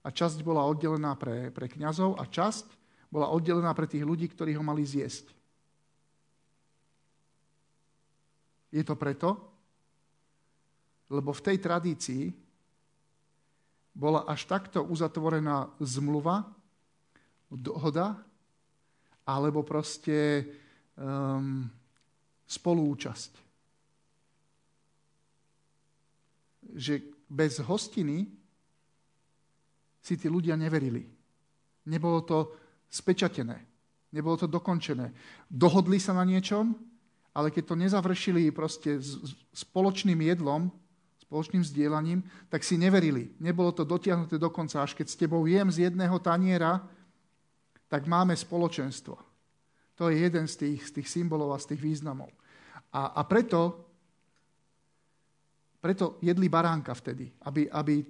a 0.00 0.08
časť 0.08 0.40
bola 0.46 0.64
oddelená 0.66 1.18
pre, 1.18 1.50
pre 1.50 1.66
kňazov 1.66 2.16
a 2.16 2.24
časť 2.24 2.66
bola 3.10 3.28
oddelená 3.34 3.74
pre 3.74 3.90
tých 3.90 4.06
ľudí, 4.06 4.30
ktorí 4.30 4.54
ho 4.54 4.62
mali 4.62 4.86
zjesť. 4.86 5.34
Je 8.70 8.86
to 8.86 8.94
preto, 8.94 9.34
lebo 11.10 11.34
v 11.34 11.42
tej 11.42 11.58
tradícii 11.58 12.24
bola 13.90 14.22
až 14.30 14.46
takto 14.46 14.86
uzatvorená 14.86 15.66
zmluva, 15.82 16.46
dohoda, 17.50 18.14
alebo 19.26 19.66
proste 19.66 20.46
um, 20.94 21.66
spolúčasť. 22.46 23.49
Že 26.74 27.02
bez 27.30 27.62
hostiny 27.62 28.26
si 30.00 30.14
tí 30.16 30.26
ľudia 30.26 30.56
neverili. 30.56 31.06
Nebolo 31.86 32.20
to 32.24 32.38
spečatené, 32.90 33.56
nebolo 34.10 34.36
to 34.36 34.48
dokončené. 34.50 35.12
Dohodli 35.46 36.00
sa 36.00 36.16
na 36.16 36.24
niečom, 36.26 36.74
ale 37.30 37.54
keď 37.54 37.64
to 37.72 37.74
nezavršili 37.78 38.50
proste 38.50 38.98
spoločným 39.54 40.18
jedlom, 40.18 40.72
spoločným 41.30 41.62
vzdielaním, 41.62 42.26
tak 42.50 42.66
si 42.66 42.74
neverili. 42.74 43.30
Nebolo 43.38 43.70
to 43.70 43.86
dotiahnuté 43.86 44.34
do 44.34 44.50
konca. 44.50 44.82
Až 44.82 44.98
keď 44.98 45.06
s 45.06 45.20
tebou 45.20 45.46
jem 45.46 45.70
z 45.70 45.86
jedného 45.86 46.18
taniera, 46.18 46.82
tak 47.86 48.10
máme 48.10 48.34
spoločenstvo. 48.34 49.14
To 49.94 50.10
je 50.10 50.26
jeden 50.26 50.50
z 50.50 50.54
tých, 50.56 50.90
z 50.90 50.90
tých 50.98 51.08
symbolov 51.08 51.54
a 51.54 51.62
z 51.62 51.74
tých 51.74 51.82
významov. 51.86 52.34
A, 52.90 53.14
a 53.14 53.22
preto 53.22 53.89
preto 55.80 56.20
jedli 56.20 56.46
baránka 56.48 56.92
vtedy, 56.92 57.32
aby, 57.48 57.66
aby 57.72 58.04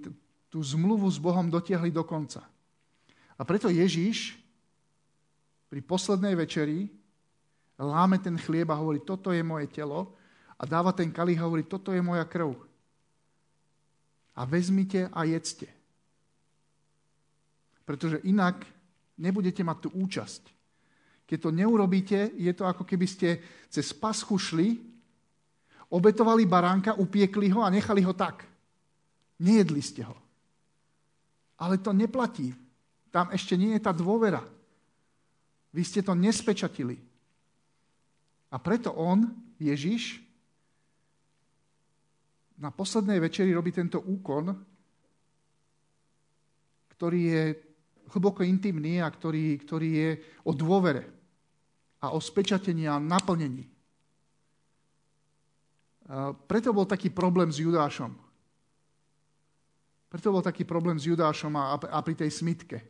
tú 0.51 0.59
zmluvu 0.59 1.07
s 1.07 1.15
Bohom 1.15 1.47
dotiahli 1.47 1.87
do 1.87 2.03
konca. 2.03 2.43
A 3.39 3.41
preto 3.47 3.71
Ježíš 3.71 4.35
pri 5.71 5.79
poslednej 5.79 6.35
večeri 6.35 6.91
láme 7.79 8.19
ten 8.19 8.35
chlieb 8.35 8.67
a 8.69 8.77
hovorí, 8.77 8.99
toto 9.01 9.31
je 9.31 9.39
moje 9.39 9.71
telo 9.71 10.19
a 10.59 10.67
dáva 10.67 10.91
ten 10.91 11.09
kalich 11.09 11.39
a 11.39 11.47
hovorí, 11.47 11.63
toto 11.63 11.95
je 11.95 12.03
moja 12.03 12.27
krv. 12.27 12.53
A 14.35 14.43
vezmite 14.43 15.07
a 15.07 15.23
jedzte. 15.23 15.71
Pretože 17.87 18.19
inak 18.27 18.67
nebudete 19.15 19.63
mať 19.63 19.77
tú 19.87 19.89
účasť. 19.95 20.43
Keď 21.23 21.39
to 21.39 21.49
neurobíte, 21.55 22.35
je 22.35 22.51
to 22.51 22.67
ako 22.67 22.83
keby 22.83 23.07
ste 23.07 23.39
cez 23.71 23.95
paschu 23.95 24.35
šli, 24.35 24.90
obetovali 25.91 26.47
baránka, 26.47 26.95
upiekli 26.95 27.51
ho 27.51 27.61
a 27.61 27.69
nechali 27.69 27.99
ho 28.01 28.15
tak. 28.15 28.47
Nejedli 29.43 29.83
ste 29.83 30.07
ho. 30.07 30.15
Ale 31.59 31.77
to 31.77 31.91
neplatí. 31.91 32.55
Tam 33.11 33.27
ešte 33.35 33.59
nie 33.59 33.75
je 33.75 33.81
tá 33.83 33.91
dôvera. 33.91 34.39
Vy 35.75 35.83
ste 35.83 35.99
to 35.99 36.15
nespečatili. 36.15 36.95
A 38.51 38.55
preto 38.59 38.95
on, 38.95 39.27
Ježiš, 39.59 40.19
na 42.59 42.71
poslednej 42.71 43.19
večeri 43.19 43.51
robí 43.51 43.71
tento 43.71 43.99
úkon, 43.99 44.53
ktorý 46.95 47.21
je 47.25 47.43
hlboko 48.13 48.45
intimný 48.45 49.01
a 49.01 49.09
ktorý, 49.09 49.57
ktorý 49.63 49.89
je 49.89 50.09
o 50.45 50.51
dôvere 50.53 51.03
a 52.03 52.13
o 52.13 52.19
spečatení 52.21 52.85
a 52.85 53.01
naplnení. 53.01 53.65
A 56.11 56.35
preto 56.35 56.75
bol 56.75 56.83
taký 56.83 57.07
problém 57.07 57.47
s 57.47 57.63
Judášom. 57.63 58.11
Preto 60.11 60.27
bol 60.27 60.43
taký 60.43 60.67
problém 60.67 60.99
s 60.99 61.07
Judášom 61.07 61.55
a, 61.55 61.79
a 61.79 61.97
pri 62.03 62.19
tej 62.19 62.27
smitke. 62.35 62.83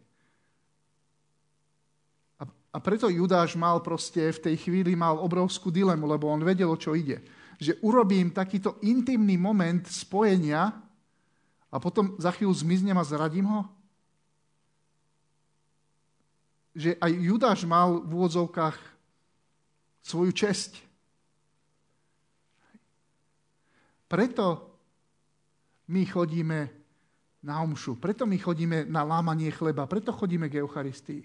A, 2.41 2.49
a 2.49 2.77
preto 2.81 3.13
Judáš 3.13 3.53
mal 3.53 3.77
proste 3.85 4.33
v 4.33 4.41
tej 4.49 4.55
chvíli 4.65 4.97
mal 4.97 5.21
obrovskú 5.21 5.69
dilemu, 5.69 6.01
lebo 6.09 6.33
on 6.33 6.41
vedel, 6.41 6.73
o 6.73 6.81
čo 6.81 6.97
ide. 6.97 7.21
Že 7.61 7.77
urobím 7.85 8.33
takýto 8.33 8.81
intimný 8.81 9.37
moment 9.37 9.85
spojenia 9.85 10.73
a 11.69 11.77
potom 11.77 12.17
za 12.17 12.33
chvíľu 12.33 12.57
zmiznem 12.57 12.97
a 12.97 13.05
zradím 13.05 13.45
ho? 13.53 13.69
Že 16.73 16.97
aj 16.97 17.11
Judáš 17.21 17.59
mal 17.69 18.01
v 18.01 18.09
úvodzovkách 18.17 18.81
svoju 20.01 20.33
česť. 20.33 20.90
Preto 24.11 24.75
my 25.87 26.03
chodíme 26.03 26.67
na 27.47 27.63
omšu. 27.63 27.95
Preto 27.95 28.27
my 28.27 28.35
chodíme 28.35 28.83
na 28.91 29.07
lámanie 29.07 29.47
chleba, 29.55 29.87
preto 29.87 30.11
chodíme 30.11 30.51
k 30.51 30.59
Eucharistii. 30.59 31.23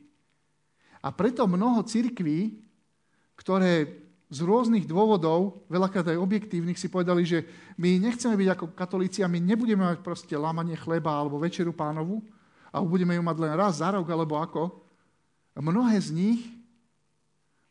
A 1.03 1.11
preto 1.11 1.51
mnoho 1.51 1.83
cirkví, 1.83 2.63
ktoré 3.35 4.07
z 4.27 4.39
rôznych 4.43 4.87
dôvodov, 4.87 5.67
veľakrát 5.71 6.15
aj 6.15 6.19
objektívnych, 6.19 6.79
si 6.79 6.91
povedali, 6.91 7.23
že 7.23 7.47
my 7.79 7.99
nechceme 7.99 8.35
byť 8.35 8.49
ako 8.55 8.67
katolíci 8.75 9.23
a 9.23 9.31
my 9.31 9.39
nebudeme 9.39 9.87
mať 9.87 10.03
proste 10.03 10.35
lámanie 10.35 10.75
chleba 10.79 11.15
alebo 11.15 11.43
večeru 11.43 11.75
pánovu, 11.75 12.23
a 12.75 12.83
budeme 12.83 13.17
ju 13.17 13.23
mať 13.23 13.37
len 13.41 13.53
raz 13.57 13.81
za 13.81 13.89
rok 13.89 14.05
alebo 14.05 14.37
ako. 14.37 14.69
Mnohé 15.57 15.97
z 15.97 16.11
nich 16.13 16.41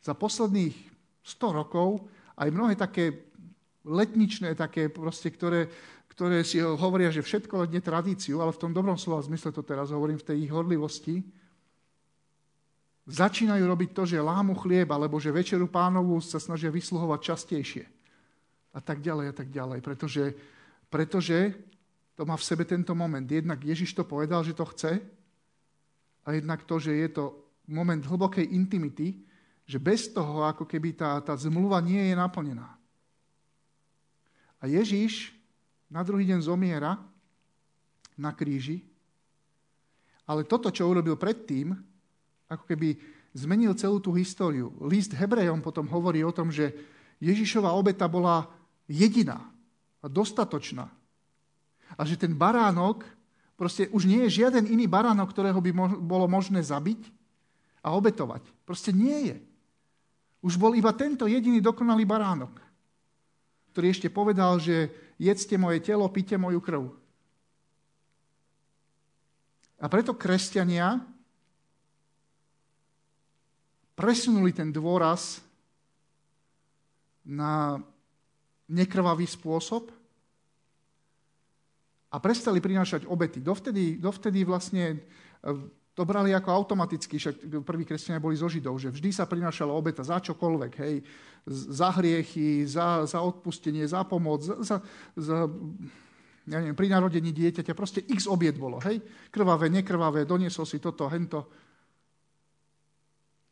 za 0.02 0.18
posledných 0.18 0.74
100 1.22 1.60
rokov, 1.62 2.10
aj 2.34 2.50
mnohé 2.50 2.74
také 2.74 3.25
letničné, 3.86 4.58
také 4.58 4.90
proste, 4.90 5.30
ktoré 5.30 5.70
ktoré 6.16 6.48
si 6.48 6.64
hovoria, 6.64 7.12
že 7.12 7.20
všetko 7.20 7.68
ledne 7.68 7.84
tradíciu, 7.84 8.40
ale 8.40 8.56
v 8.56 8.62
tom 8.64 8.72
dobrom 8.72 8.96
slova 8.96 9.20
zmysle 9.20 9.52
to 9.52 9.60
teraz 9.68 9.92
hovorím, 9.92 10.16
v 10.16 10.28
tej 10.32 10.48
ich 10.48 10.52
horlivosti, 10.52 11.20
začínajú 13.04 13.60
robiť 13.68 13.90
to, 13.92 14.04
že 14.08 14.24
lámu 14.24 14.56
chlieb, 14.56 14.88
alebo 14.96 15.20
že 15.20 15.36
večeru 15.36 15.68
pánovu 15.68 16.24
sa 16.24 16.40
snažia 16.40 16.72
vysluhovať 16.72 17.20
častejšie. 17.20 17.84
A 18.72 18.80
tak 18.80 19.04
ďalej, 19.04 19.26
a 19.28 19.34
tak 19.36 19.52
ďalej. 19.52 19.80
Pretože, 19.84 20.24
pretože 20.88 21.52
to 22.16 22.24
má 22.24 22.40
v 22.40 22.48
sebe 22.48 22.64
tento 22.64 22.96
moment. 22.96 23.28
Jednak 23.28 23.60
Ježiš 23.60 23.92
to 23.92 24.08
povedal, 24.08 24.40
že 24.40 24.56
to 24.56 24.64
chce, 24.72 25.04
a 26.26 26.28
jednak 26.32 26.64
to, 26.64 26.80
že 26.80 26.96
je 26.96 27.10
to 27.12 27.24
moment 27.68 28.02
hlbokej 28.02 28.56
intimity, 28.56 29.20
že 29.68 29.84
bez 29.84 30.08
toho, 30.16 30.48
ako 30.48 30.64
keby 30.64 30.96
tá, 30.96 31.20
tá 31.20 31.36
zmluva 31.36 31.84
nie 31.84 32.02
je 32.08 32.16
naplnená. 32.16 32.75
A 34.60 34.68
Ježiš 34.68 35.36
na 35.92 36.02
druhý 36.02 36.26
deň 36.28 36.40
zomiera 36.44 36.98
na 38.16 38.32
kríži, 38.32 38.82
ale 40.26 40.48
toto, 40.48 40.74
čo 40.74 40.90
urobil 40.90 41.20
predtým, 41.20 41.78
ako 42.50 42.64
keby 42.66 42.98
zmenil 43.36 43.78
celú 43.78 44.02
tú 44.02 44.16
históriu. 44.16 44.74
List 44.82 45.14
Hebrejom 45.14 45.62
potom 45.62 45.86
hovorí 45.92 46.26
o 46.26 46.34
tom, 46.34 46.50
že 46.50 46.74
Ježišova 47.22 47.76
obeta 47.76 48.10
bola 48.10 48.50
jediná 48.90 49.38
a 50.02 50.06
dostatočná. 50.10 50.90
A 51.94 52.02
že 52.08 52.18
ten 52.18 52.34
baránok, 52.34 53.06
proste 53.54 53.86
už 53.94 54.10
nie 54.10 54.26
je 54.26 54.42
žiaden 54.42 54.66
iný 54.66 54.90
baránok, 54.90 55.30
ktorého 55.30 55.62
by 55.62 55.72
bolo 56.02 56.26
možné 56.26 56.66
zabiť 56.66 57.06
a 57.86 57.94
obetovať. 57.94 58.42
Proste 58.66 58.90
nie 58.90 59.30
je. 59.30 59.38
Už 60.42 60.58
bol 60.58 60.74
iba 60.74 60.90
tento 60.98 61.30
jediný 61.30 61.62
dokonalý 61.62 62.06
baránok, 62.06 62.65
ktorý 63.76 63.92
ešte 63.92 64.08
povedal, 64.08 64.56
že 64.56 64.88
jedzte 65.20 65.60
moje 65.60 65.84
telo, 65.84 66.08
pite 66.08 66.40
moju 66.40 66.64
krv. 66.64 66.96
A 69.84 69.92
preto 69.92 70.16
kresťania 70.16 71.04
presunuli 74.00 74.56
ten 74.56 74.72
dôraz 74.72 75.44
na 77.28 77.84
nekrvavý 78.72 79.28
spôsob 79.28 79.92
a 82.08 82.16
prestali 82.24 82.64
prinášať 82.64 83.04
obety. 83.12 83.44
Dovtedy, 83.44 84.00
dovtedy 84.00 84.48
vlastne 84.48 85.04
to 85.96 86.04
brali 86.04 86.36
ako 86.36 86.52
automaticky, 86.52 87.16
však 87.16 87.64
prví 87.64 87.88
kresťania 87.88 88.20
boli 88.20 88.36
zo 88.36 88.52
Židov, 88.52 88.76
že 88.76 88.92
vždy 88.92 89.16
sa 89.16 89.24
prinášala 89.24 89.72
obeta 89.72 90.04
za 90.04 90.20
čokoľvek, 90.20 90.74
hej, 90.84 91.00
za 91.48 91.96
hriechy, 91.96 92.68
za, 92.68 93.08
za 93.08 93.24
odpustenie, 93.24 93.88
za 93.88 94.04
pomoc, 94.04 94.44
za, 94.44 94.84
za, 95.16 95.38
ja 96.52 96.58
neviem, 96.60 96.76
pri 96.76 96.92
narodení 96.92 97.32
dieťaťa, 97.32 97.72
proste 97.72 98.04
x 98.12 98.28
obiet 98.28 98.60
bolo, 98.60 98.84
hej, 98.84 99.00
krvavé, 99.32 99.72
nekrvavé, 99.72 100.28
doniesol 100.28 100.68
si 100.68 100.84
toto, 100.84 101.08
hento. 101.08 101.48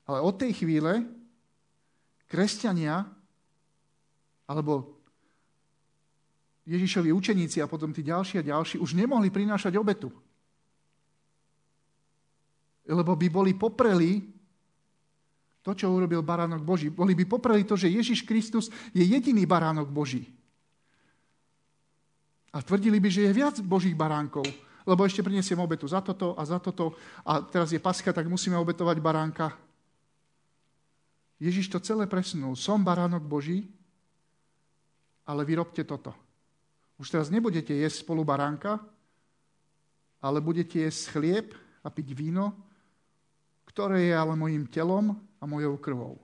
Ale 0.03 0.19
od 0.19 0.35
tej 0.35 0.51
chvíle 0.51 0.99
kresťania, 2.27 3.07
alebo 4.51 4.99
Ježišovi 6.67 7.07
učeníci 7.15 7.63
a 7.63 7.71
potom 7.71 7.95
tí 7.95 8.03
ďalší 8.03 8.43
a 8.43 8.47
ďalší 8.51 8.83
už 8.83 8.99
nemohli 8.99 9.31
prinášať 9.31 9.79
obetu 9.79 10.11
lebo 12.89 13.15
by 13.15 13.27
boli 13.31 13.55
popreli 13.55 14.33
to, 15.63 15.71
čo 15.71 15.87
urobil 15.87 16.19
baránok 16.19 16.59
Boží. 16.59 16.91
Boli 16.91 17.15
by 17.15 17.23
popreli 17.23 17.63
to, 17.63 17.79
že 17.79 17.87
Ježiš 17.87 18.27
Kristus 18.27 18.67
je 18.91 18.99
jediný 18.99 19.47
baránok 19.47 19.87
Boží. 19.87 20.27
A 22.51 22.59
tvrdili 22.59 22.99
by, 22.99 23.09
že 23.09 23.25
je 23.25 23.33
viac 23.33 23.55
Božích 23.63 23.95
baránkov, 23.95 24.43
lebo 24.83 25.07
ešte 25.07 25.23
prinesiem 25.23 25.57
obetu 25.57 25.87
za 25.87 26.03
toto 26.03 26.35
a 26.35 26.43
za 26.43 26.59
toto 26.59 26.93
a 27.23 27.39
teraz 27.39 27.71
je 27.71 27.79
paska, 27.79 28.11
tak 28.11 28.27
musíme 28.27 28.59
obetovať 28.59 28.99
baránka. 28.99 29.55
Ježiš 31.39 31.71
to 31.71 31.79
celé 31.79 32.05
presunul. 32.05 32.59
Som 32.59 32.83
baránok 32.83 33.23
Boží, 33.23 33.71
ale 35.23 35.47
vyrobte 35.47 35.87
toto. 35.87 36.11
Už 36.99 37.09
teraz 37.09 37.31
nebudete 37.31 37.73
jesť 37.73 38.03
spolu 38.03 38.27
baránka, 38.27 38.77
ale 40.19 40.43
budete 40.43 40.83
jesť 40.83 41.15
chlieb 41.15 41.47
a 41.83 41.87
piť 41.87 42.15
víno 42.15 42.51
ktoré 43.73 44.13
je 44.13 44.13
ale 44.13 44.37
mojim 44.37 44.69
telom 44.69 45.17
a 45.41 45.49
mojou 45.49 45.81
krvou. 45.81 46.21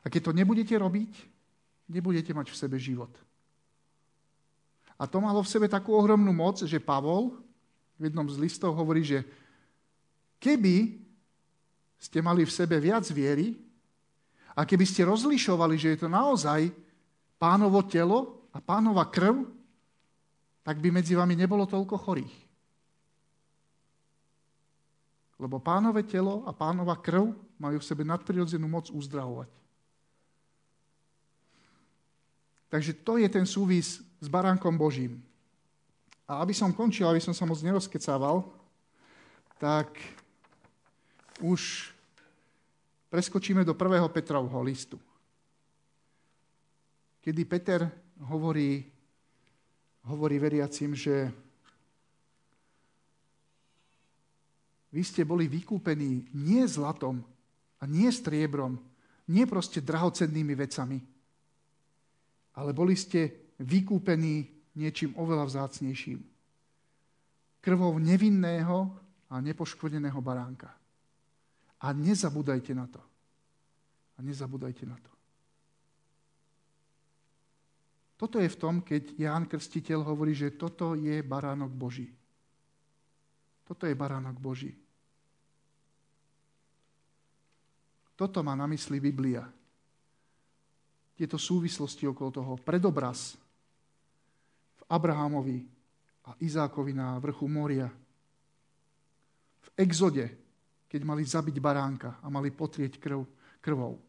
A 0.00 0.08
keď 0.08 0.32
to 0.32 0.32
nebudete 0.32 0.72
robiť, 0.72 1.12
nebudete 1.84 2.32
mať 2.32 2.48
v 2.48 2.56
sebe 2.56 2.80
život. 2.80 3.12
A 4.96 5.04
to 5.04 5.20
malo 5.20 5.44
v 5.44 5.52
sebe 5.52 5.68
takú 5.68 5.92
ohromnú 5.92 6.32
moc, 6.32 6.64
že 6.64 6.80
Pavol 6.80 7.36
v 8.00 8.08
jednom 8.08 8.24
z 8.24 8.40
listov 8.40 8.72
hovorí, 8.72 9.04
že 9.04 9.20
keby 10.40 10.96
ste 12.00 12.24
mali 12.24 12.48
v 12.48 12.56
sebe 12.56 12.80
viac 12.80 13.04
viery 13.12 13.52
a 14.56 14.64
keby 14.64 14.88
ste 14.88 15.04
rozlišovali, 15.04 15.76
že 15.76 15.92
je 15.92 15.98
to 16.00 16.08
naozaj 16.08 16.72
pánovo 17.36 17.84
telo 17.84 18.48
a 18.48 18.64
pánova 18.64 19.04
krv, 19.12 19.44
tak 20.64 20.80
by 20.80 20.88
medzi 20.88 21.12
vami 21.12 21.36
nebolo 21.36 21.68
toľko 21.68 22.00
chorých. 22.00 22.47
Lebo 25.38 25.62
pánové 25.62 26.02
telo 26.02 26.42
a 26.44 26.52
pánova 26.52 26.98
krv 26.98 27.30
majú 27.62 27.78
v 27.78 27.88
sebe 27.88 28.02
nadprirodzenú 28.02 28.66
moc 28.66 28.90
uzdravovať. 28.90 29.50
Takže 32.68 32.92
to 33.00 33.16
je 33.16 33.28
ten 33.32 33.46
súvis 33.48 34.02
s 34.02 34.26
baránkom 34.28 34.76
Božím. 34.76 35.22
A 36.28 36.44
aby 36.44 36.52
som 36.52 36.74
končil, 36.74 37.08
aby 37.08 37.22
som 37.22 37.32
sa 37.32 37.48
moc 37.48 37.56
nerozkecával, 37.64 38.44
tak 39.56 39.88
už 41.40 41.94
preskočíme 43.08 43.64
do 43.64 43.72
1. 43.72 44.04
Petrovho 44.12 44.60
listu. 44.60 45.00
Kedy 47.24 47.42
Peter 47.48 47.88
hovorí, 48.28 48.84
hovorí 50.04 50.36
veriacim, 50.36 50.92
že 50.92 51.32
v 54.76 54.77
Vy 54.88 55.02
ste 55.04 55.22
boli 55.28 55.48
vykúpení 55.48 56.32
nie 56.32 56.64
zlatom 56.64 57.20
a 57.78 57.84
nie 57.84 58.08
striebrom, 58.08 58.80
nie 59.28 59.44
proste 59.44 59.84
drahocennými 59.84 60.54
vecami, 60.56 60.98
ale 62.56 62.70
boli 62.72 62.96
ste 62.96 63.52
vykúpení 63.60 64.48
niečím 64.80 65.12
oveľa 65.20 65.44
vzácnejším. 65.46 66.18
Krvou 67.60 68.00
nevinného 68.00 68.78
a 69.28 69.34
nepoškodeného 69.44 70.18
baránka. 70.24 70.72
A 71.78 71.92
nezabúdajte 71.92 72.72
na 72.72 72.86
to. 72.88 73.02
A 74.16 74.24
nezabúdajte 74.24 74.88
na 74.88 74.96
to. 74.98 75.12
Toto 78.18 78.42
je 78.42 78.50
v 78.50 78.58
tom, 78.58 78.82
keď 78.82 79.14
Ján 79.14 79.46
Krstiteľ 79.46 80.02
hovorí, 80.02 80.34
že 80.34 80.58
toto 80.58 80.98
je 80.98 81.22
baránok 81.22 81.70
Boží. 81.70 82.10
Toto 83.68 83.84
je 83.84 83.92
baránok 83.92 84.40
Boží. 84.40 84.72
Toto 88.16 88.40
má 88.40 88.56
na 88.56 88.64
mysli 88.64 88.96
Biblia. 88.96 89.44
Tieto 91.12 91.36
súvislosti 91.36 92.08
okolo 92.08 92.30
toho. 92.32 92.52
Predobraz 92.56 93.36
v 94.72 94.82
Abrahamovi 94.88 95.68
a 96.24 96.32
Izákovi 96.40 96.96
na 96.96 97.20
vrchu 97.20 97.44
Moria. 97.44 97.92
V 99.60 99.68
exode, 99.76 100.24
keď 100.88 101.00
mali 101.04 101.28
zabiť 101.28 101.60
baránka 101.60 102.24
a 102.24 102.26
mali 102.32 102.48
potrieť 102.48 102.96
krv, 102.96 103.20
krvou. 103.60 104.00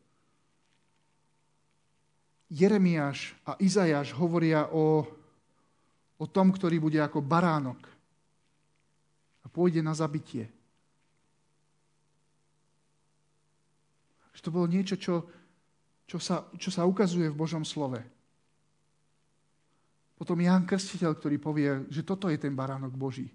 Jeremiáš 2.48 3.36
a 3.43 3.60
Izajáš 3.60 4.15
hovoria 4.15 4.72
o, 4.72 5.04
o 6.15 6.26
tom, 6.32 6.56
ktorý 6.56 6.80
bude 6.80 7.04
ako 7.04 7.19
baránok 7.19 7.99
pôjde 9.50 9.82
na 9.84 9.92
zabitie. 9.98 10.48
Že 14.34 14.42
to 14.46 14.50
bolo 14.56 14.72
niečo, 14.72 14.96
čo, 14.96 15.28
čo, 16.08 16.18
sa, 16.22 16.48
čo 16.56 16.70
sa 16.72 16.88
ukazuje 16.88 17.28
v 17.28 17.40
Božom 17.40 17.68
slove. 17.68 18.00
Potom 20.20 20.40
Ján 20.40 20.68
Krstiteľ, 20.68 21.16
ktorý 21.16 21.38
povie, 21.40 21.70
že 21.88 22.04
toto 22.04 22.28
je 22.28 22.36
ten 22.36 22.52
baránok 22.52 22.92
Boží. 22.96 23.32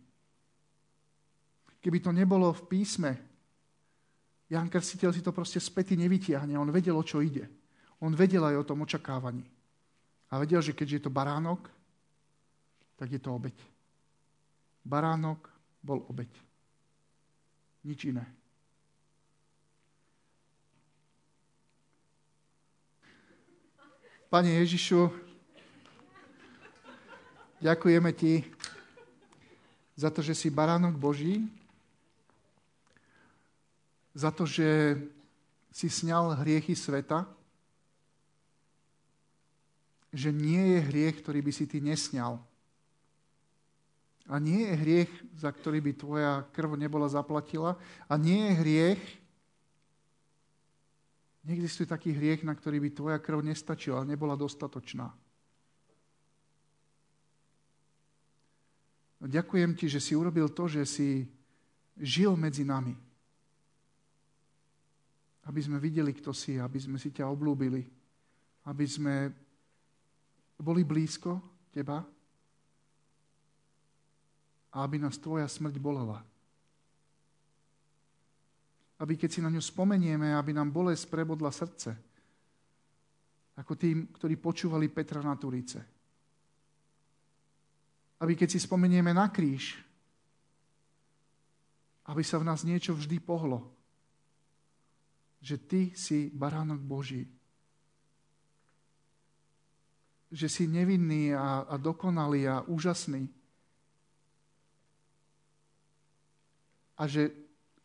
Keby 1.81 2.01
to 2.01 2.13
nebolo 2.13 2.53
v 2.53 2.63
písme, 2.69 3.13
Ján 4.53 4.69
Krstiteľ 4.69 5.11
si 5.13 5.25
to 5.25 5.33
proste 5.33 5.57
späty 5.57 5.97
nevytiahne. 5.97 6.57
On 6.61 6.69
vedel, 6.69 6.93
o 6.93 7.05
čo 7.05 7.25
ide. 7.25 7.49
On 8.05 8.13
vedel 8.13 8.45
aj 8.45 8.61
o 8.61 8.69
tom 8.69 8.85
očakávaní. 8.85 9.45
A 10.29 10.37
vedel, 10.37 10.61
že 10.61 10.77
keďže 10.77 10.97
je 11.01 11.05
to 11.09 11.13
baránok, 11.13 11.73
tak 13.01 13.09
je 13.09 13.21
to 13.23 13.33
obeď. 13.33 13.57
Baránok 14.85 15.54
bol 15.85 16.01
obeď. 16.09 16.33
Nič 17.85 18.09
iné. 18.09 18.25
Pane 24.33 24.51
Ježišu, 24.65 25.13
ďakujeme 27.61 28.11
Ti 28.17 28.43
za 29.95 30.11
to, 30.11 30.25
že 30.25 30.35
si 30.35 30.51
baránok 30.51 30.99
Boží, 30.99 31.47
za 34.11 34.35
to, 34.35 34.43
že 34.43 34.99
si 35.71 35.87
sňal 35.87 36.43
hriechy 36.43 36.75
sveta, 36.75 37.31
že 40.15 40.31
nie 40.31 40.79
je 40.79 40.87
hriech, 40.87 41.19
ktorý 41.23 41.43
by 41.43 41.53
si 41.55 41.67
ty 41.67 41.83
nesňal. 41.83 42.39
A 44.25 44.41
nie 44.41 44.65
je 44.65 44.75
hriech, 44.81 45.13
za 45.37 45.53
ktorý 45.53 45.85
by 45.85 45.93
tvoja 46.01 46.33
krv 46.57 46.81
nebola 46.81 47.05
zaplatila. 47.13 47.77
A 48.09 48.17
nie 48.17 48.41
je 48.41 48.53
hriech, 48.57 49.03
neexistuje 51.45 51.85
taký 51.85 52.17
hriech, 52.17 52.41
na 52.41 52.57
ktorý 52.57 52.81
by 52.81 52.91
tvoja 52.97 53.19
krv 53.21 53.45
nestačila, 53.45 54.09
nebola 54.09 54.33
dostatočná. 54.33 55.13
Ďakujem 59.25 59.73
ti, 59.77 59.89
že 59.89 60.01
si 60.01 60.13
urobil 60.13 60.53
to, 60.53 60.69
že 60.69 60.85
si 60.85 61.25
žil 61.97 62.37
medzi 62.37 62.65
nami. 62.65 62.93
Aby 65.45 65.61
sme 65.65 65.77
videli, 65.81 66.13
kto 66.17 66.33
si, 66.33 66.57
aby 66.61 66.81
sme 66.81 66.97
si 67.01 67.13
ťa 67.13 67.29
oblúbili, 67.29 67.85
aby 68.69 68.85
sme 68.89 69.33
boli 70.61 70.85
blízko 70.85 71.41
teba 71.73 72.05
a 74.75 74.83
aby 74.83 74.99
nás 74.99 75.15
tvoja 75.23 75.47
smrť 75.47 75.79
bolela. 75.79 76.19
Aby 78.99 79.15
keď 79.15 79.31
si 79.31 79.41
na 79.41 79.51
ňu 79.51 79.63
spomenieme, 79.63 80.35
aby 80.35 80.51
nám 80.51 80.75
bolesť 80.75 81.07
prebodla 81.07 81.55
srdce. 81.55 81.95
Ako 83.55 83.79
tým, 83.79 84.11
ktorí 84.11 84.35
počúvali 84.35 84.91
Petra 84.91 85.23
na 85.23 85.39
Turice. 85.39 85.79
Aby 88.19 88.35
keď 88.35 88.51
si 88.51 88.59
spomenieme 88.59 89.15
na 89.15 89.31
kríž, 89.31 89.79
aby 92.11 92.23
sa 92.27 92.43
v 92.43 92.47
nás 92.51 92.67
niečo 92.67 92.99
vždy 92.99 93.23
pohlo. 93.23 93.71
Že 95.39 95.57
ty 95.71 95.81
si 95.95 96.35
baránok 96.35 96.83
Boží, 96.83 97.31
že 100.35 100.51
si 100.51 100.67
nevinný 100.67 101.31
a, 101.31 101.63
a 101.63 101.75
dokonalý 101.79 102.51
a 102.51 102.67
úžasný. 102.67 103.31
A 106.95 107.11
že, 107.11 107.35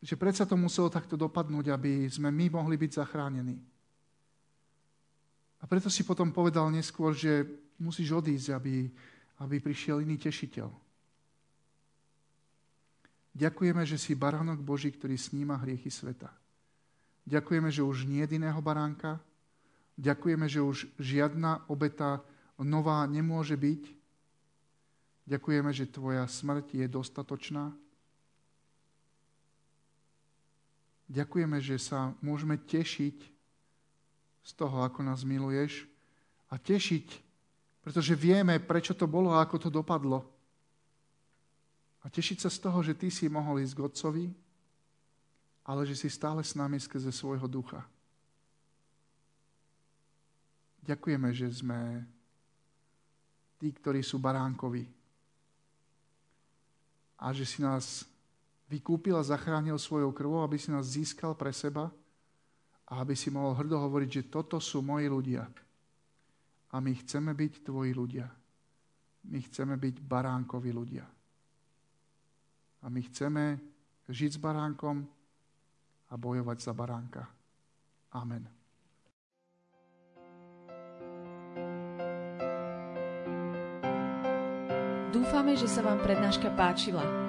že 0.02 0.16
predsa 0.16 0.46
to 0.46 0.54
muselo 0.54 0.88
takto 0.88 1.18
dopadnúť, 1.18 1.74
aby 1.74 2.06
sme 2.10 2.30
my 2.30 2.54
mohli 2.54 2.78
byť 2.78 2.92
zachránení. 3.02 3.58
A 5.60 5.68
preto 5.68 5.92
si 5.92 6.08
potom 6.08 6.32
povedal 6.32 6.72
neskôr, 6.72 7.12
že 7.12 7.44
musíš 7.80 8.16
odísť, 8.16 8.56
aby, 8.56 8.88
aby 9.44 9.56
prišiel 9.60 10.00
iný 10.04 10.16
tešiteľ. 10.16 10.72
Ďakujeme, 13.36 13.84
že 13.88 13.96
si 13.96 14.16
baránok 14.16 14.60
Boží, 14.60 14.92
ktorý 14.92 15.16
sníma 15.16 15.60
hriechy 15.64 15.88
sveta. 15.88 16.32
Ďakujeme, 17.30 17.70
že 17.70 17.86
už 17.86 18.10
nie 18.10 18.26
jediného 18.26 18.58
baránka. 18.60 19.22
Ďakujeme, 20.00 20.48
že 20.50 20.64
už 20.64 20.88
žiadna 20.98 21.68
obeta 21.68 22.24
nová 22.60 23.06
nemôže 23.06 23.56
byť. 23.56 23.84
Ďakujeme, 25.30 25.72
že 25.72 25.92
tvoja 25.92 26.26
smrť 26.26 26.74
je 26.74 26.86
dostatočná. 26.90 27.72
Ďakujeme, 31.10 31.58
že 31.58 31.82
sa 31.82 32.14
môžeme 32.22 32.54
tešiť 32.54 33.18
z 34.46 34.52
toho, 34.54 34.86
ako 34.86 35.02
nás 35.02 35.26
miluješ 35.26 35.90
a 36.54 36.62
tešiť, 36.62 37.08
pretože 37.82 38.14
vieme, 38.14 38.62
prečo 38.62 38.94
to 38.94 39.10
bolo 39.10 39.34
a 39.34 39.42
ako 39.42 39.58
to 39.58 39.70
dopadlo. 39.74 40.22
A 42.06 42.08
tešiť 42.08 42.46
sa 42.46 42.50
z 42.54 42.60
toho, 42.62 42.80
že 42.86 42.94
ty 42.94 43.10
si 43.10 43.26
mohol 43.26 43.60
ísť 43.60 43.74
k 43.74 43.84
Otcovi, 43.84 44.26
ale 45.66 45.82
že 45.90 45.98
si 45.98 46.10
stále 46.10 46.46
s 46.46 46.54
nami 46.54 46.78
skrze 46.78 47.10
svojho 47.10 47.50
ducha. 47.50 47.82
Ďakujeme, 50.86 51.30
že 51.34 51.50
sme 51.54 52.06
tí, 53.62 53.70
ktorí 53.70 54.02
sú 54.02 54.18
baránkovi. 54.18 54.88
A 57.20 57.36
že 57.36 57.44
si 57.44 57.60
nás 57.62 58.08
vykúpil 58.70 59.18
a 59.18 59.26
zachránil 59.26 59.82
svojou 59.82 60.14
krvou, 60.14 60.46
aby 60.46 60.62
si 60.62 60.70
nás 60.70 60.86
získal 60.86 61.34
pre 61.34 61.50
seba 61.50 61.90
a 62.86 63.02
aby 63.02 63.18
si 63.18 63.34
mohol 63.34 63.58
hrdo 63.58 63.82
hovoriť, 63.82 64.10
že 64.10 64.30
toto 64.30 64.62
sú 64.62 64.86
moji 64.86 65.10
ľudia. 65.10 65.50
A 66.70 66.78
my 66.78 66.94
chceme 67.02 67.34
byť 67.34 67.66
tvoji 67.66 67.98
ľudia. 67.98 68.30
My 69.30 69.42
chceme 69.42 69.74
byť 69.76 70.06
baránkovi 70.06 70.70
ľudia. 70.70 71.06
A 72.80 72.86
my 72.88 73.02
chceme 73.10 73.58
žiť 74.08 74.38
s 74.38 74.40
baránkom 74.40 75.04
a 76.10 76.14
bojovať 76.16 76.58
za 76.62 76.74
baránka. 76.74 77.26
Amen. 78.14 78.46
Dúfame, 85.10 85.58
že 85.58 85.70
sa 85.70 85.82
vám 85.86 86.02
prednáška 86.02 86.54
páčila. 86.54 87.29